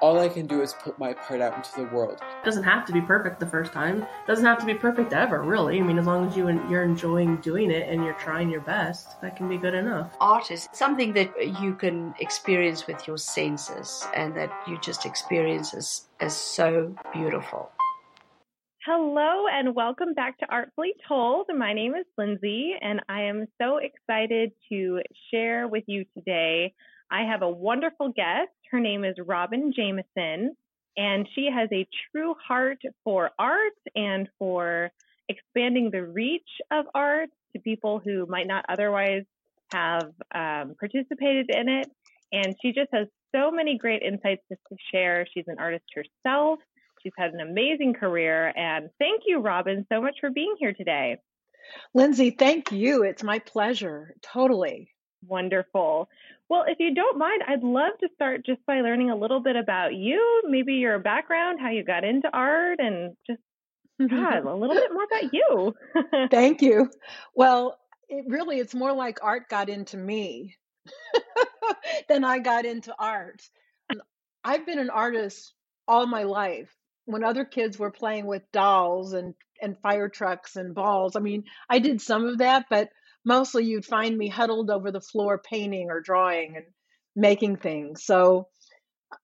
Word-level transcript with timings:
All 0.00 0.18
I 0.18 0.30
can 0.30 0.46
do 0.46 0.62
is 0.62 0.72
put 0.72 0.98
my 0.98 1.12
part 1.12 1.42
out 1.42 1.54
into 1.54 1.76
the 1.76 1.94
world. 1.94 2.14
It 2.22 2.44
doesn't 2.44 2.62
have 2.62 2.86
to 2.86 2.92
be 2.92 3.02
perfect 3.02 3.38
the 3.38 3.46
first 3.46 3.70
time. 3.70 4.00
It 4.02 4.26
doesn't 4.26 4.46
have 4.46 4.58
to 4.60 4.64
be 4.64 4.72
perfect 4.72 5.12
ever, 5.12 5.42
really. 5.42 5.78
I 5.78 5.82
mean, 5.82 5.98
as 5.98 6.06
long 6.06 6.26
as 6.26 6.34
you 6.34 6.48
you're 6.70 6.84
enjoying 6.84 7.36
doing 7.42 7.70
it 7.70 7.86
and 7.86 8.02
you're 8.02 8.14
trying 8.14 8.48
your 8.48 8.62
best, 8.62 9.20
that 9.20 9.36
can 9.36 9.46
be 9.46 9.58
good 9.58 9.74
enough. 9.74 10.16
Art 10.18 10.50
is 10.50 10.70
something 10.72 11.12
that 11.12 11.60
you 11.60 11.74
can 11.74 12.14
experience 12.18 12.86
with 12.86 13.06
your 13.06 13.18
senses 13.18 14.06
and 14.14 14.34
that 14.38 14.50
you 14.66 14.78
just 14.80 15.04
experience 15.04 15.74
as, 15.74 16.08
as 16.20 16.34
so 16.34 16.94
beautiful. 17.12 17.70
Hello 18.86 19.44
and 19.52 19.74
welcome 19.74 20.14
back 20.14 20.38
to 20.38 20.46
Artfully 20.46 20.94
Told. 21.06 21.48
My 21.54 21.74
name 21.74 21.94
is 21.94 22.06
Lindsay 22.16 22.72
and 22.80 23.00
I 23.10 23.24
am 23.24 23.44
so 23.60 23.76
excited 23.76 24.52
to 24.72 25.02
share 25.30 25.68
with 25.68 25.84
you 25.86 26.06
today. 26.16 26.72
I 27.10 27.24
have 27.24 27.42
a 27.42 27.50
wonderful 27.50 28.08
guest. 28.16 28.48
Her 28.70 28.80
name 28.80 29.04
is 29.04 29.16
Robin 29.24 29.72
Jameson 29.74 30.56
and 30.96 31.28
she 31.34 31.48
has 31.52 31.68
a 31.72 31.86
true 32.10 32.34
heart 32.46 32.82
for 33.04 33.30
art 33.38 33.72
and 33.94 34.28
for 34.38 34.90
expanding 35.28 35.90
the 35.90 36.02
reach 36.02 36.48
of 36.70 36.86
art 36.94 37.30
to 37.52 37.60
people 37.60 38.00
who 38.04 38.26
might 38.26 38.46
not 38.46 38.64
otherwise 38.68 39.24
have 39.72 40.12
um, 40.34 40.74
participated 40.78 41.50
in 41.50 41.68
it. 41.68 41.90
And 42.32 42.54
she 42.60 42.72
just 42.72 42.88
has 42.92 43.06
so 43.34 43.50
many 43.50 43.78
great 43.78 44.02
insights 44.02 44.42
to 44.50 44.56
share. 44.92 45.26
She's 45.32 45.44
an 45.46 45.56
artist 45.58 45.84
herself. 45.94 46.58
She's 47.02 47.12
had 47.16 47.32
an 47.32 47.40
amazing 47.40 47.94
career. 47.94 48.52
And 48.56 48.90
thank 48.98 49.22
you, 49.26 49.38
Robin, 49.38 49.86
so 49.90 50.00
much 50.00 50.16
for 50.20 50.30
being 50.30 50.54
here 50.58 50.72
today. 50.72 51.16
Lindsay, 51.94 52.30
thank 52.30 52.72
you. 52.72 53.04
It's 53.04 53.22
my 53.22 53.38
pleasure. 53.38 54.14
Totally. 54.22 54.90
Wonderful. 55.26 56.08
Well, 56.48 56.64
if 56.66 56.78
you 56.80 56.94
don't 56.94 57.18
mind, 57.18 57.42
I'd 57.46 57.62
love 57.62 57.92
to 58.00 58.08
start 58.14 58.44
just 58.44 58.64
by 58.66 58.80
learning 58.80 59.10
a 59.10 59.16
little 59.16 59.40
bit 59.40 59.56
about 59.56 59.94
you, 59.94 60.42
maybe 60.48 60.74
your 60.74 60.98
background, 60.98 61.60
how 61.60 61.70
you 61.70 61.84
got 61.84 62.04
into 62.04 62.28
art, 62.32 62.80
and 62.80 63.16
just 63.26 63.40
God, 64.08 64.46
a 64.46 64.54
little 64.54 64.74
bit 64.74 64.92
more 64.92 65.04
about 65.04 65.32
you. 65.32 65.74
Thank 66.30 66.62
you. 66.62 66.90
Well, 67.34 67.78
it 68.08 68.24
really 68.28 68.58
it's 68.58 68.74
more 68.74 68.92
like 68.92 69.18
art 69.22 69.48
got 69.48 69.68
into 69.68 69.96
me 69.96 70.56
than 72.08 72.24
I 72.24 72.38
got 72.38 72.64
into 72.64 72.94
art. 72.98 73.42
I've 74.42 74.64
been 74.64 74.78
an 74.78 74.90
artist 74.90 75.52
all 75.86 76.06
my 76.06 76.22
life. 76.22 76.74
When 77.04 77.24
other 77.24 77.44
kids 77.44 77.78
were 77.78 77.90
playing 77.90 78.26
with 78.26 78.42
dolls 78.52 79.12
and 79.12 79.34
and 79.60 79.76
fire 79.80 80.08
trucks 80.08 80.56
and 80.56 80.74
balls, 80.74 81.16
I 81.16 81.20
mean, 81.20 81.44
I 81.68 81.78
did 81.78 82.00
some 82.00 82.24
of 82.24 82.38
that, 82.38 82.66
but 82.70 82.88
mostly 83.24 83.64
you'd 83.64 83.84
find 83.84 84.16
me 84.16 84.28
huddled 84.28 84.70
over 84.70 84.90
the 84.90 85.00
floor 85.00 85.38
painting 85.38 85.90
or 85.90 86.00
drawing 86.00 86.56
and 86.56 86.66
making 87.14 87.56
things. 87.56 88.04
So 88.04 88.48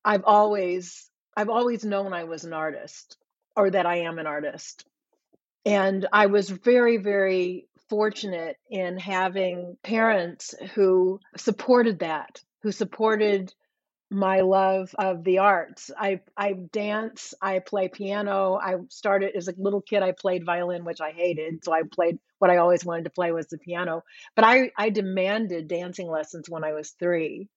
I've 0.05 0.25
always 0.25 1.11
I've 1.36 1.50
always 1.50 1.84
known 1.84 2.12
I 2.12 2.25
was 2.25 2.44
an 2.44 2.53
artist 2.53 3.16
or 3.56 3.70
that 3.70 3.86
I 3.86 3.98
am 4.00 4.19
an 4.19 4.27
artist. 4.27 4.84
And 5.64 6.06
I 6.12 6.27
was 6.27 6.48
very 6.48 6.97
very 6.98 7.69
fortunate 7.88 8.56
in 8.70 8.98
having 8.98 9.77
parents 9.83 10.55
who 10.75 11.20
supported 11.36 12.00
that, 12.00 12.41
who 12.62 12.72
supported 12.72 13.53
my 14.10 14.41
love 14.41 14.94
of 14.98 15.25
the 15.25 15.38
arts. 15.38 15.91
I 15.97 16.20
I 16.36 16.53
dance, 16.72 17.34
I 17.41 17.58
play 17.60 17.88
piano. 17.88 18.58
I 18.60 18.77
started 18.88 19.34
as 19.36 19.48
a 19.48 19.55
little 19.56 19.81
kid 19.81 20.03
I 20.03 20.12
played 20.12 20.44
violin 20.44 20.84
which 20.84 21.00
I 21.00 21.10
hated, 21.10 21.64
so 21.64 21.72
I 21.72 21.83
played 21.91 22.19
what 22.38 22.50
I 22.50 22.58
always 22.58 22.84
wanted 22.84 23.04
to 23.04 23.10
play 23.10 23.32
was 23.32 23.46
the 23.48 23.58
piano. 23.58 24.04
But 24.34 24.44
I 24.44 24.70
I 24.76 24.90
demanded 24.90 25.68
dancing 25.68 26.08
lessons 26.08 26.48
when 26.48 26.64
I 26.64 26.72
was 26.72 26.91
3. 26.98 27.48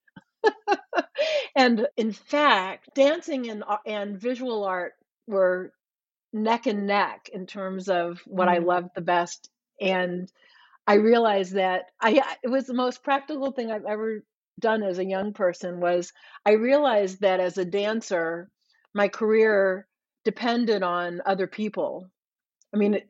and 1.56 1.88
in 1.98 2.12
fact, 2.12 2.90
dancing 2.96 3.50
and 3.50 3.64
and 3.86 4.20
visual 4.20 4.64
art 4.64 4.94
were 5.28 5.74
neck 6.32 6.68
and 6.68 6.88
neck 6.88 7.30
in 7.34 7.46
terms 7.48 7.90
of 7.90 8.20
what 8.26 8.48
mm. 8.48 8.52
I 8.52 8.58
loved 8.60 8.90
the 8.96 9.02
best 9.02 9.50
and 9.82 10.32
I 10.88 10.96
realized 10.96 11.54
that 11.54 11.86
I 12.02 12.38
it 12.44 12.48
was 12.48 12.66
the 12.66 12.74
most 12.74 13.04
practical 13.04 13.52
thing 13.52 13.72
I've 13.72 13.86
ever 13.86 14.24
done 14.60 14.84
as 14.84 15.00
a 15.00 15.06
young 15.06 15.34
person 15.34 15.80
was 15.80 16.14
I 16.46 16.54
realized 16.54 17.22
that 17.22 17.40
as 17.40 17.58
a 17.58 17.66
dancer, 17.66 18.50
my 18.94 19.08
career 19.08 19.88
depended 20.26 20.84
on 20.84 21.22
other 21.26 21.48
people. 21.48 22.10
I 22.74 22.78
mean, 22.78 23.02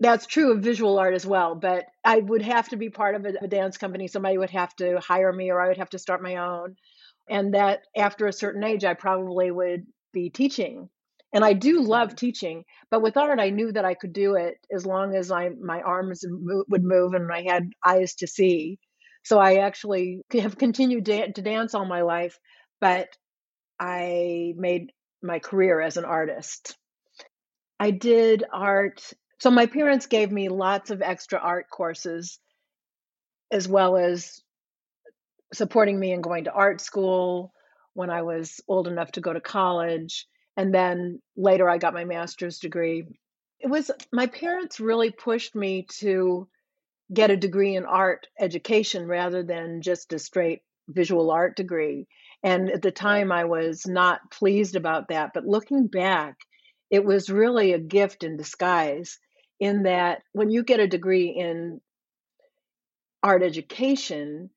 that's 0.00 0.26
true 0.26 0.52
of 0.52 0.60
visual 0.60 0.98
art 0.98 1.14
as 1.14 1.26
well, 1.26 1.54
but 1.54 1.86
I 2.04 2.18
would 2.18 2.42
have 2.42 2.68
to 2.70 2.76
be 2.76 2.88
part 2.88 3.14
of 3.14 3.26
a, 3.26 3.34
a 3.42 3.48
dance 3.48 3.76
company. 3.76 4.08
Somebody 4.08 4.38
would 4.38 4.50
have 4.50 4.74
to 4.76 4.98
hire 5.00 5.32
me, 5.32 5.50
or 5.50 5.60
I 5.60 5.68
would 5.68 5.76
have 5.76 5.90
to 5.90 5.98
start 5.98 6.22
my 6.22 6.36
own. 6.36 6.76
And 7.28 7.54
that 7.54 7.80
after 7.96 8.26
a 8.26 8.32
certain 8.32 8.64
age, 8.64 8.84
I 8.84 8.94
probably 8.94 9.50
would 9.50 9.86
be 10.12 10.30
teaching. 10.30 10.88
And 11.32 11.44
I 11.44 11.52
do 11.52 11.82
love 11.82 12.08
mm-hmm. 12.08 12.16
teaching, 12.16 12.64
but 12.90 13.02
with 13.02 13.16
art, 13.16 13.38
I 13.38 13.50
knew 13.50 13.70
that 13.72 13.84
I 13.84 13.94
could 13.94 14.12
do 14.12 14.34
it 14.34 14.56
as 14.74 14.84
long 14.84 15.14
as 15.14 15.30
I 15.30 15.50
my 15.50 15.80
arms 15.80 16.24
would 16.26 16.82
move 16.82 17.14
and 17.14 17.30
I 17.30 17.42
had 17.42 17.70
eyes 17.84 18.14
to 18.16 18.26
see. 18.26 18.78
So 19.22 19.38
I 19.38 19.56
actually 19.56 20.22
have 20.32 20.58
continued 20.58 21.04
to, 21.04 21.32
to 21.32 21.42
dance 21.42 21.74
all 21.74 21.84
my 21.84 22.02
life, 22.02 22.38
but 22.80 23.08
I 23.78 24.54
made 24.56 24.92
my 25.22 25.38
career 25.38 25.80
as 25.80 25.98
an 25.98 26.04
artist. 26.04 26.76
I 27.78 27.90
did 27.92 28.44
art. 28.52 29.02
So 29.40 29.50
my 29.50 29.66
parents 29.66 30.06
gave 30.06 30.30
me 30.30 30.50
lots 30.50 30.90
of 30.90 31.00
extra 31.00 31.38
art 31.38 31.70
courses 31.70 32.38
as 33.50 33.66
well 33.66 33.96
as 33.96 34.42
supporting 35.52 35.98
me 35.98 36.12
in 36.12 36.20
going 36.20 36.44
to 36.44 36.52
art 36.52 36.80
school 36.80 37.52
when 37.94 38.10
I 38.10 38.22
was 38.22 38.60
old 38.68 38.86
enough 38.86 39.12
to 39.12 39.22
go 39.22 39.32
to 39.32 39.40
college. 39.40 40.26
And 40.56 40.74
then 40.74 41.20
later 41.36 41.68
I 41.70 41.78
got 41.78 41.94
my 41.94 42.04
master's 42.04 42.58
degree. 42.58 43.04
It 43.60 43.68
was 43.68 43.90
my 44.12 44.26
parents 44.26 44.78
really 44.78 45.10
pushed 45.10 45.54
me 45.54 45.86
to 46.00 46.46
get 47.12 47.30
a 47.30 47.36
degree 47.36 47.76
in 47.76 47.86
art 47.86 48.26
education 48.38 49.06
rather 49.06 49.42
than 49.42 49.80
just 49.80 50.12
a 50.12 50.18
straight 50.18 50.60
visual 50.86 51.30
art 51.30 51.56
degree. 51.56 52.06
And 52.42 52.70
at 52.70 52.82
the 52.82 52.92
time, 52.92 53.32
I 53.32 53.44
was 53.44 53.86
not 53.86 54.30
pleased 54.30 54.76
about 54.76 55.08
that. 55.08 55.30
But 55.32 55.46
looking 55.46 55.86
back, 55.86 56.36
it 56.90 57.04
was 57.04 57.30
really 57.30 57.72
a 57.72 57.78
gift 57.78 58.22
in 58.22 58.36
disguise 58.36 59.18
in 59.60 59.84
that 59.84 60.22
when 60.32 60.50
you 60.50 60.64
get 60.64 60.80
a 60.80 60.88
degree 60.88 61.28
in 61.28 61.80
art 63.22 63.42
education, 63.42 64.50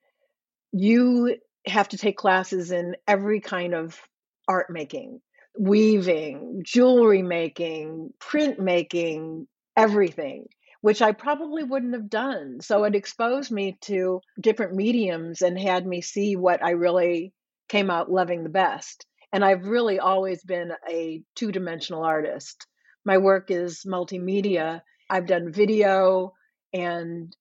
you 0.71 1.37
have 1.67 1.89
to 1.89 1.97
take 1.97 2.17
classes 2.17 2.71
in 2.71 2.95
every 3.07 3.39
kind 3.39 3.73
of 3.73 3.99
art 4.47 4.69
making 4.69 5.21
weaving, 5.55 6.63
jewelry 6.65 7.21
making, 7.21 8.11
print 8.19 8.59
making, 8.59 9.47
everything 9.77 10.47
which 10.83 11.01
I 11.01 11.13
probably 11.13 11.63
wouldn't 11.63 11.93
have 11.93 12.09
done. 12.09 12.59
So 12.59 12.83
it 12.83 12.93
exposed 12.93 13.49
me 13.53 13.77
to 13.83 14.19
different 14.37 14.75
mediums 14.75 15.41
and 15.41 15.57
had 15.57 15.87
me 15.87 16.01
see 16.01 16.35
what 16.35 16.61
I 16.61 16.71
really 16.71 17.31
came 17.69 17.89
out 17.89 18.11
loving 18.11 18.43
the 18.43 18.49
best. 18.49 19.05
And 19.31 19.45
I've 19.45 19.65
really 19.65 19.99
always 19.99 20.43
been 20.43 20.73
a 20.91 21.21
two 21.35 21.53
dimensional 21.53 22.03
artist. 22.03 22.67
My 23.05 23.17
work 23.17 23.49
is 23.49 23.85
multimedia. 23.87 24.81
I've 25.13 25.27
done 25.27 25.51
video 25.51 26.33
and 26.73 27.35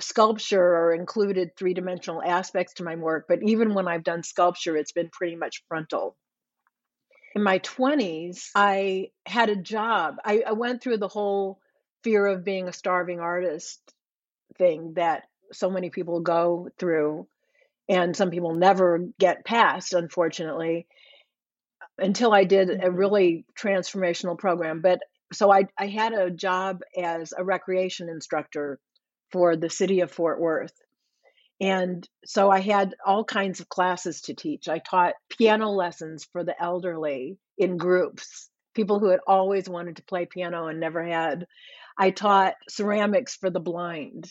sculpture 0.00 0.60
are 0.62 0.92
included 0.92 1.56
three 1.56 1.72
dimensional 1.72 2.22
aspects 2.22 2.74
to 2.74 2.84
my 2.84 2.96
work, 2.96 3.24
but 3.26 3.38
even 3.42 3.72
when 3.72 3.88
I've 3.88 4.04
done 4.04 4.22
sculpture, 4.22 4.76
it's 4.76 4.92
been 4.92 5.08
pretty 5.10 5.34
much 5.34 5.64
frontal. 5.66 6.14
In 7.34 7.42
my 7.42 7.60
20s, 7.60 8.50
I 8.54 9.12
had 9.24 9.48
a 9.48 9.56
job. 9.56 10.16
I, 10.26 10.42
I 10.46 10.52
went 10.52 10.82
through 10.82 10.98
the 10.98 11.08
whole 11.08 11.58
fear 12.04 12.26
of 12.26 12.44
being 12.44 12.68
a 12.68 12.72
starving 12.74 13.20
artist 13.20 13.80
thing 14.58 14.92
that 14.96 15.22
so 15.52 15.70
many 15.70 15.88
people 15.88 16.20
go 16.20 16.68
through 16.78 17.26
and 17.88 18.14
some 18.14 18.30
people 18.30 18.54
never 18.54 19.08
get 19.18 19.44
past 19.44 19.92
unfortunately 19.92 20.86
until 21.98 22.32
i 22.32 22.44
did 22.44 22.68
a 22.68 22.76
mm-hmm. 22.76 22.96
really 22.96 23.44
transformational 23.58 24.36
program 24.36 24.80
but 24.80 25.00
so 25.32 25.50
i, 25.52 25.64
I 25.78 25.86
had 25.86 26.12
a 26.12 26.30
job 26.30 26.80
as 26.96 27.32
a 27.36 27.44
recreation 27.44 28.08
instructor 28.08 28.78
for 29.32 29.56
the 29.56 29.70
city 29.70 30.00
of 30.00 30.10
fort 30.10 30.40
worth. 30.40 30.72
And 31.60 32.06
so 32.24 32.50
i 32.50 32.60
had 32.60 32.94
all 33.04 33.24
kinds 33.24 33.60
of 33.60 33.68
classes 33.68 34.20
to 34.22 34.34
teach. 34.34 34.68
I 34.68 34.78
taught 34.78 35.14
piano 35.28 35.70
lessons 35.70 36.26
for 36.32 36.44
the 36.44 36.60
elderly 36.62 37.38
in 37.58 37.76
groups 37.76 38.50
people 38.76 39.00
who 39.00 39.08
had 39.08 39.20
always 39.26 39.68
wanted 39.68 39.96
to 39.96 40.04
play 40.04 40.26
piano 40.26 40.68
and 40.68 40.78
never 40.78 41.02
had. 41.02 41.46
I 41.98 42.10
taught 42.10 42.54
ceramics 42.68 43.34
for 43.34 43.50
the 43.50 43.58
blind, 43.58 44.30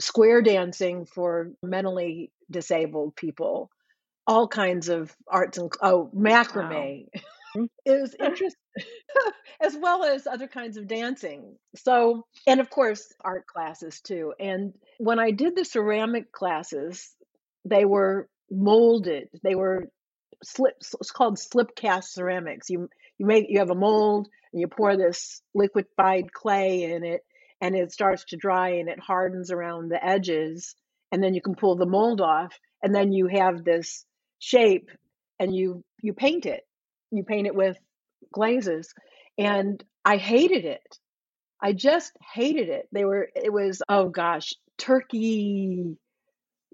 square 0.00 0.42
dancing 0.42 1.04
for 1.04 1.52
mentally 1.62 2.32
disabled 2.50 3.14
people, 3.14 3.70
all 4.26 4.48
kinds 4.48 4.88
of 4.88 5.14
arts 5.28 5.58
and 5.58 5.70
oh 5.82 6.10
macrame. 6.16 7.06
Mm-hmm. 7.54 7.64
it 7.84 8.00
was 8.00 8.16
interesting 8.18 8.61
as 9.60 9.76
well 9.76 10.04
as 10.04 10.26
other 10.26 10.48
kinds 10.48 10.76
of 10.76 10.86
dancing. 10.86 11.56
So 11.76 12.26
and 12.46 12.60
of 12.60 12.70
course 12.70 13.12
art 13.24 13.46
classes 13.46 14.00
too. 14.00 14.34
And 14.38 14.74
when 14.98 15.18
i 15.18 15.30
did 15.30 15.56
the 15.56 15.64
ceramic 15.64 16.32
classes 16.32 17.14
they 17.64 17.84
were 17.84 18.28
molded. 18.50 19.28
They 19.42 19.54
were 19.54 19.88
slip 20.42 20.74
it's 20.80 21.10
called 21.10 21.38
slip 21.38 21.74
cast 21.76 22.14
ceramics. 22.14 22.68
You 22.70 22.88
you 23.18 23.26
make 23.26 23.46
you 23.48 23.60
have 23.60 23.70
a 23.70 23.74
mold 23.74 24.28
and 24.52 24.60
you 24.60 24.68
pour 24.68 24.96
this 24.96 25.42
liquefied 25.54 26.32
clay 26.32 26.84
in 26.84 27.04
it 27.04 27.22
and 27.60 27.74
it 27.76 27.92
starts 27.92 28.24
to 28.26 28.36
dry 28.36 28.70
and 28.70 28.88
it 28.88 28.98
hardens 28.98 29.50
around 29.50 29.88
the 29.88 30.04
edges 30.04 30.74
and 31.12 31.22
then 31.22 31.34
you 31.34 31.40
can 31.40 31.54
pull 31.54 31.76
the 31.76 31.86
mold 31.86 32.20
off 32.20 32.58
and 32.82 32.94
then 32.94 33.12
you 33.12 33.28
have 33.28 33.64
this 33.64 34.04
shape 34.38 34.90
and 35.38 35.54
you 35.54 35.84
you 36.02 36.12
paint 36.12 36.46
it. 36.46 36.62
You 37.10 37.24
paint 37.24 37.46
it 37.46 37.54
with 37.54 37.76
glazes 38.32 38.92
and 39.38 39.82
i 40.04 40.16
hated 40.16 40.64
it. 40.64 40.98
I 41.64 41.72
just 41.72 42.12
hated 42.34 42.68
it. 42.68 42.88
They 42.92 43.04
were 43.04 43.28
it 43.34 43.52
was 43.52 43.82
oh 43.88 44.08
gosh 44.08 44.52
turkey 44.78 45.96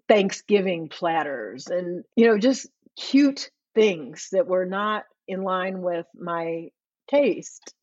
thanksgiving 0.08 0.88
platters 0.88 1.66
and 1.66 2.04
you 2.16 2.26
know 2.26 2.38
just 2.38 2.68
cute 2.96 3.50
things 3.74 4.28
that 4.32 4.46
were 4.46 4.64
not 4.64 5.04
in 5.26 5.42
line 5.42 5.82
with 5.82 6.06
my 6.18 6.70
taste. 7.10 7.74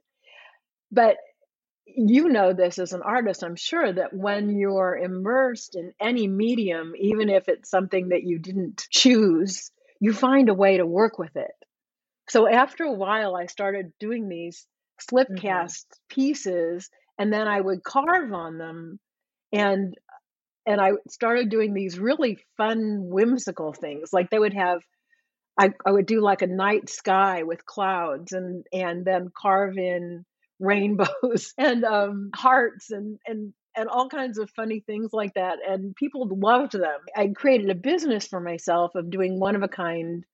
But 0.91 1.17
you 1.85 2.29
know 2.29 2.53
this 2.53 2.79
as 2.79 2.93
an 2.93 3.03
artist, 3.03 3.43
I'm 3.43 3.55
sure, 3.55 3.93
that 3.93 4.13
when 4.13 4.57
you're 4.57 4.97
immersed 4.97 5.75
in 5.75 5.93
any 6.01 6.27
medium, 6.27 6.93
even 6.97 7.29
if 7.29 7.47
it's 7.47 7.69
something 7.69 8.09
that 8.09 8.23
you 8.23 8.39
didn't 8.39 8.87
choose, 8.89 9.71
you 9.99 10.11
find 10.11 10.49
a 10.49 10.53
way 10.53 10.77
to 10.77 10.85
work 10.85 11.19
with 11.19 11.35
it. 11.35 11.53
So 12.29 12.47
after 12.47 12.83
a 12.83 12.91
while, 12.93 13.35
I 13.35 13.45
started 13.47 13.93
doing 13.99 14.27
these 14.29 14.67
slip 14.99 15.29
hmm 15.29 15.35
cast 15.35 15.87
pieces, 16.09 16.89
and 17.17 17.31
then 17.31 17.47
I 17.47 17.59
would 17.61 17.83
carve 17.83 18.33
on 18.33 18.57
them, 18.57 18.99
and 19.53 19.95
and 20.67 20.81
I 20.81 20.93
started 21.09 21.49
doing 21.49 21.73
these 21.73 21.99
really 21.99 22.39
fun, 22.57 23.09
whimsical 23.09 23.73
things. 23.73 24.13
Like 24.13 24.29
they 24.31 24.39
would 24.39 24.53
have, 24.53 24.81
I, 25.59 25.71
I 25.85 25.91
would 25.91 26.05
do 26.07 26.21
like 26.21 26.41
a 26.41 26.47
night 26.47 26.89
sky 26.89 27.43
with 27.43 27.65
clouds, 27.65 28.33
and 28.33 28.65
and 28.73 29.05
then 29.05 29.31
carve 29.39 29.77
in 29.77 30.25
rainbows 30.59 31.53
and 31.57 31.83
um, 31.85 32.31
hearts 32.35 32.91
and 32.91 33.19
and 33.27 33.53
and 33.77 33.89
all 33.89 34.09
kinds 34.09 34.37
of 34.37 34.49
funny 34.51 34.81
things 34.81 35.11
like 35.13 35.33
that. 35.35 35.59
And 35.67 35.95
people 35.95 36.27
loved 36.29 36.73
them. 36.73 36.99
I 37.15 37.27
created 37.29 37.69
a 37.69 37.75
business 37.75 38.27
for 38.27 38.39
myself 38.41 38.95
of 38.95 39.09
doing 39.11 39.39
one 39.39 39.55
of 39.55 39.63
a 39.63 39.67
kind 39.69 40.25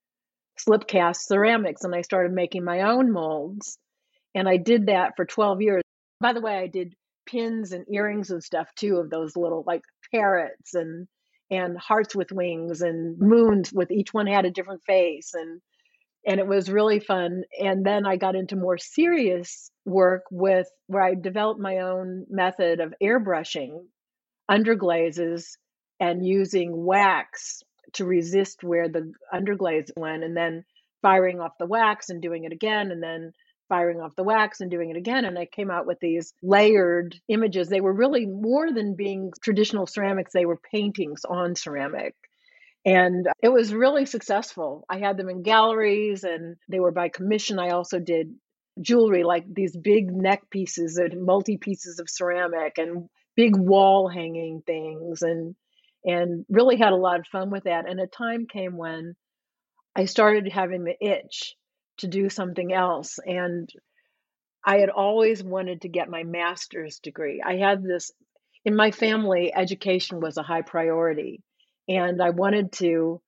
slip 0.57 0.87
cast 0.87 1.27
ceramics, 1.27 1.83
and 1.83 1.95
I 1.95 2.01
started 2.01 2.33
making 2.33 2.63
my 2.63 2.81
own 2.81 3.11
molds. 3.11 3.77
And 4.33 4.47
I 4.47 4.57
did 4.57 4.87
that 4.87 5.13
for 5.15 5.25
12 5.25 5.61
years. 5.61 5.83
By 6.19 6.33
the 6.33 6.41
way, 6.41 6.55
I 6.55 6.67
did 6.67 6.93
pins 7.25 7.71
and 7.71 7.85
earrings 7.89 8.31
and 8.31 8.43
stuff 8.43 8.69
too 8.75 8.97
of 8.97 9.09
those 9.09 9.35
little 9.35 9.63
like 9.65 9.81
parrots 10.11 10.73
and 10.73 11.07
and 11.49 11.77
hearts 11.77 12.15
with 12.15 12.31
wings 12.31 12.81
and 12.81 13.17
moons 13.19 13.71
with 13.73 13.91
each 13.91 14.13
one 14.13 14.25
had 14.25 14.45
a 14.45 14.51
different 14.51 14.81
face 14.85 15.33
and 15.33 15.61
and 16.25 16.39
it 16.39 16.45
was 16.47 16.69
really 16.69 16.99
fun. 16.99 17.43
And 17.59 17.83
then 17.83 18.05
I 18.05 18.15
got 18.15 18.35
into 18.35 18.55
more 18.55 18.77
serious 18.77 19.71
work 19.85 20.21
with 20.29 20.67
where 20.85 21.01
I 21.01 21.15
developed 21.15 21.59
my 21.59 21.79
own 21.79 22.25
method 22.29 22.79
of 22.79 22.93
airbrushing 23.01 23.85
underglazes 24.49 25.45
and 25.99 26.25
using 26.25 26.85
wax 26.85 27.63
to 27.93 28.05
resist 28.05 28.63
where 28.63 28.89
the 28.89 29.13
underglaze 29.33 29.91
went, 29.95 30.23
and 30.23 30.35
then 30.35 30.63
firing 31.01 31.39
off 31.39 31.57
the 31.59 31.65
wax 31.65 32.09
and 32.09 32.21
doing 32.21 32.43
it 32.43 32.51
again, 32.51 32.91
and 32.91 33.01
then 33.01 33.33
firing 33.69 34.01
off 34.01 34.15
the 34.15 34.23
wax 34.23 34.59
and 34.59 34.69
doing 34.69 34.89
it 34.89 34.97
again. 34.97 35.25
And 35.25 35.37
I 35.37 35.45
came 35.45 35.71
out 35.71 35.87
with 35.87 35.99
these 35.99 36.33
layered 36.43 37.15
images. 37.29 37.69
They 37.69 37.81
were 37.81 37.93
really 37.93 38.25
more 38.25 38.71
than 38.71 38.95
being 38.95 39.31
traditional 39.41 39.87
ceramics, 39.87 40.33
they 40.33 40.45
were 40.45 40.59
paintings 40.71 41.23
on 41.25 41.55
ceramic 41.55 42.15
and 42.85 43.27
it 43.41 43.49
was 43.49 43.73
really 43.73 44.05
successful. 44.05 44.85
I 44.89 44.97
had 44.97 45.17
them 45.17 45.29
in 45.29 45.43
galleries 45.43 46.23
and 46.23 46.55
they 46.67 46.79
were 46.79 46.91
by 46.91 47.09
commission. 47.09 47.59
I 47.59 47.69
also 47.69 47.99
did 47.99 48.33
jewelry 48.79 49.23
like 49.23 49.45
these 49.53 49.75
big 49.75 50.11
neck 50.11 50.49
pieces 50.49 50.97
and 50.97 51.23
multi 51.23 51.57
pieces 51.57 51.99
of 51.99 52.09
ceramic 52.09 52.77
and 52.77 53.07
big 53.35 53.55
wall 53.55 54.07
hanging 54.07 54.63
things 54.65 55.21
and 55.21 55.55
and 56.03 56.45
really 56.49 56.77
had 56.77 56.93
a 56.93 56.97
lot 56.97 57.19
of 57.19 57.27
fun 57.27 57.49
with 57.51 57.63
that. 57.65 57.89
And 57.89 57.99
a 57.99 58.07
time 58.07 58.47
came 58.47 58.77
when 58.77 59.15
I 59.95 60.05
started 60.05 60.51
having 60.51 60.83
the 60.83 60.95
itch 60.99 61.55
to 61.99 62.07
do 62.07 62.29
something 62.29 62.73
else 62.73 63.19
and 63.25 63.69
I 64.63 64.77
had 64.77 64.89
always 64.89 65.43
wanted 65.43 65.81
to 65.81 65.89
get 65.89 66.09
my 66.09 66.23
master's 66.23 66.99
degree. 66.99 67.41
I 67.45 67.57
had 67.57 67.83
this 67.83 68.11
in 68.63 68.75
my 68.75 68.91
family 68.91 69.51
education 69.53 70.19
was 70.19 70.37
a 70.37 70.43
high 70.43 70.61
priority 70.61 71.41
and 71.87 72.21
I 72.21 72.29
wanted 72.29 72.71
to 72.73 73.21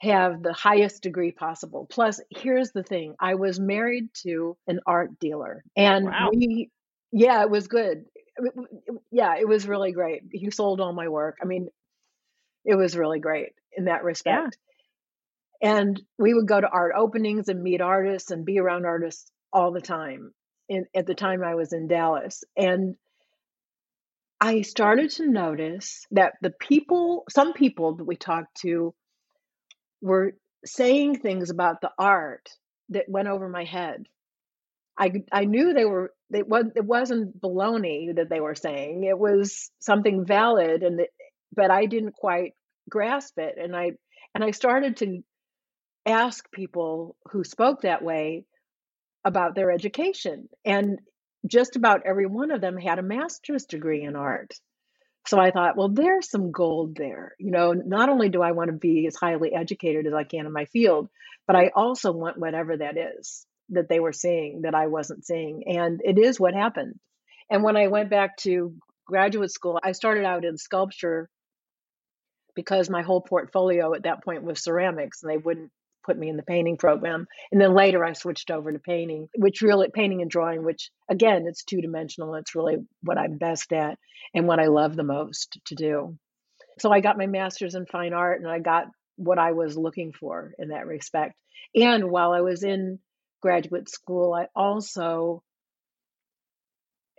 have 0.00 0.42
the 0.42 0.52
highest 0.52 1.02
degree 1.02 1.32
possible. 1.32 1.86
Plus, 1.90 2.20
here's 2.30 2.72
the 2.72 2.82
thing 2.82 3.14
I 3.20 3.34
was 3.34 3.58
married 3.58 4.08
to 4.24 4.56
an 4.66 4.80
art 4.86 5.18
dealer, 5.18 5.64
and 5.76 6.06
Wow. 6.06 6.30
we, 6.34 6.70
yeah, 7.12 7.42
it 7.42 7.50
was 7.50 7.68
good. 7.68 8.04
Yeah, 9.10 9.36
it 9.38 9.48
was 9.48 9.66
really 9.68 9.92
great. 9.92 10.22
He 10.32 10.50
sold 10.50 10.80
all 10.80 10.92
my 10.92 11.08
work. 11.08 11.36
I 11.40 11.46
mean, 11.46 11.68
it 12.64 12.74
was 12.76 12.96
really 12.96 13.20
great 13.20 13.52
in 13.76 13.86
that 13.86 14.04
Yeah. 14.26 14.48
respect. 14.48 14.58
And 15.62 16.00
we 16.18 16.34
would 16.34 16.48
go 16.48 16.60
to 16.60 16.68
art 16.68 16.92
openings 16.96 17.48
and 17.48 17.62
meet 17.62 17.80
artists 17.80 18.30
and 18.30 18.44
be 18.44 18.58
around 18.58 18.86
artists 18.86 19.30
all 19.52 19.72
the 19.72 19.80
time. 19.80 20.32
In, 20.68 20.86
at 20.94 21.06
the 21.06 21.14
time 21.14 21.42
I 21.44 21.54
was 21.56 21.72
in 21.74 21.88
Dallas. 21.88 22.42
And 22.56 22.96
I 24.40 24.62
started 24.62 25.10
to 25.12 25.26
notice 25.30 26.06
that 26.10 26.34
the 26.42 26.50
people, 26.50 27.24
some 27.30 27.52
people 27.52 27.96
that 27.96 28.04
we 28.04 28.16
talked 28.16 28.60
to, 28.62 28.94
were 30.00 30.32
saying 30.64 31.18
things 31.20 31.50
about 31.50 31.80
the 31.80 31.90
art 31.98 32.48
that 32.90 33.08
went 33.08 33.28
over 33.28 33.48
my 33.48 33.64
head. 33.64 34.04
I 34.98 35.12
I 35.32 35.44
knew 35.44 35.72
they 35.72 35.84
were 35.84 36.12
they 36.30 36.42
was 36.42 36.66
it 36.76 36.84
wasn't 36.84 37.40
baloney 37.40 38.14
that 38.16 38.28
they 38.30 38.40
were 38.40 38.54
saying. 38.54 39.04
It 39.04 39.18
was 39.18 39.70
something 39.80 40.24
valid, 40.26 40.82
and 40.82 41.00
but 41.54 41.70
I 41.70 41.86
didn't 41.86 42.14
quite 42.14 42.52
grasp 42.88 43.38
it. 43.38 43.56
And 43.56 43.74
I 43.74 43.92
and 44.34 44.42
I 44.42 44.50
started 44.50 44.96
to 44.98 45.22
ask 46.06 46.50
people 46.52 47.16
who 47.30 47.44
spoke 47.44 47.82
that 47.82 48.02
way 48.02 48.44
about 49.24 49.54
their 49.54 49.70
education, 49.70 50.48
and 50.64 50.98
just 51.46 51.76
about 51.76 52.02
every 52.06 52.26
one 52.26 52.50
of 52.50 52.60
them 52.60 52.76
had 52.76 52.98
a 52.98 53.02
master's 53.02 53.64
degree 53.64 54.02
in 54.02 54.16
art. 54.16 54.52
So 55.26 55.38
I 55.38 55.50
thought, 55.50 55.76
well, 55.76 55.88
there's 55.88 56.28
some 56.28 56.52
gold 56.52 56.96
there. 56.96 57.34
You 57.38 57.50
know, 57.50 57.72
not 57.72 58.10
only 58.10 58.28
do 58.28 58.42
I 58.42 58.52
want 58.52 58.68
to 58.68 58.76
be 58.76 59.06
as 59.06 59.16
highly 59.16 59.54
educated 59.54 60.06
as 60.06 60.12
I 60.12 60.24
can 60.24 60.44
in 60.44 60.52
my 60.52 60.66
field, 60.66 61.08
but 61.46 61.56
I 61.56 61.70
also 61.74 62.12
want 62.12 62.38
whatever 62.38 62.76
that 62.76 62.96
is 62.98 63.46
that 63.70 63.88
they 63.88 64.00
were 64.00 64.12
seeing 64.12 64.62
that 64.62 64.74
I 64.74 64.88
wasn't 64.88 65.24
seeing. 65.24 65.64
And 65.66 66.00
it 66.04 66.18
is 66.18 66.38
what 66.38 66.52
happened. 66.52 66.94
And 67.50 67.62
when 67.62 67.76
I 67.76 67.88
went 67.88 68.10
back 68.10 68.36
to 68.38 68.74
graduate 69.06 69.50
school, 69.50 69.80
I 69.82 69.92
started 69.92 70.24
out 70.24 70.44
in 70.44 70.58
sculpture 70.58 71.30
because 72.54 72.90
my 72.90 73.02
whole 73.02 73.20
portfolio 73.20 73.94
at 73.94 74.04
that 74.04 74.24
point 74.24 74.42
was 74.42 74.62
ceramics 74.62 75.22
and 75.22 75.30
they 75.30 75.36
wouldn't 75.36 75.70
put 76.04 76.18
me 76.18 76.28
in 76.28 76.36
the 76.36 76.42
painting 76.42 76.76
program. 76.76 77.26
And 77.50 77.60
then 77.60 77.74
later 77.74 78.04
I 78.04 78.12
switched 78.12 78.50
over 78.50 78.70
to 78.72 78.78
painting, 78.78 79.28
which 79.36 79.62
really 79.62 79.88
painting 79.92 80.22
and 80.22 80.30
drawing, 80.30 80.64
which 80.64 80.90
again, 81.08 81.44
it's 81.46 81.64
two 81.64 81.80
dimensional. 81.80 82.34
It's 82.34 82.54
really 82.54 82.76
what 83.02 83.18
I'm 83.18 83.38
best 83.38 83.72
at 83.72 83.98
and 84.34 84.46
what 84.46 84.60
I 84.60 84.66
love 84.66 84.94
the 84.94 85.02
most 85.02 85.58
to 85.66 85.74
do. 85.74 86.18
So 86.78 86.92
I 86.92 87.00
got 87.00 87.18
my 87.18 87.26
master's 87.26 87.74
in 87.74 87.86
fine 87.86 88.12
art 88.12 88.40
and 88.40 88.50
I 88.50 88.58
got 88.58 88.86
what 89.16 89.38
I 89.38 89.52
was 89.52 89.76
looking 89.76 90.12
for 90.12 90.54
in 90.58 90.68
that 90.68 90.86
respect. 90.86 91.34
And 91.74 92.10
while 92.10 92.32
I 92.32 92.40
was 92.40 92.62
in 92.62 92.98
graduate 93.40 93.88
school, 93.88 94.34
I 94.34 94.48
also 94.54 95.42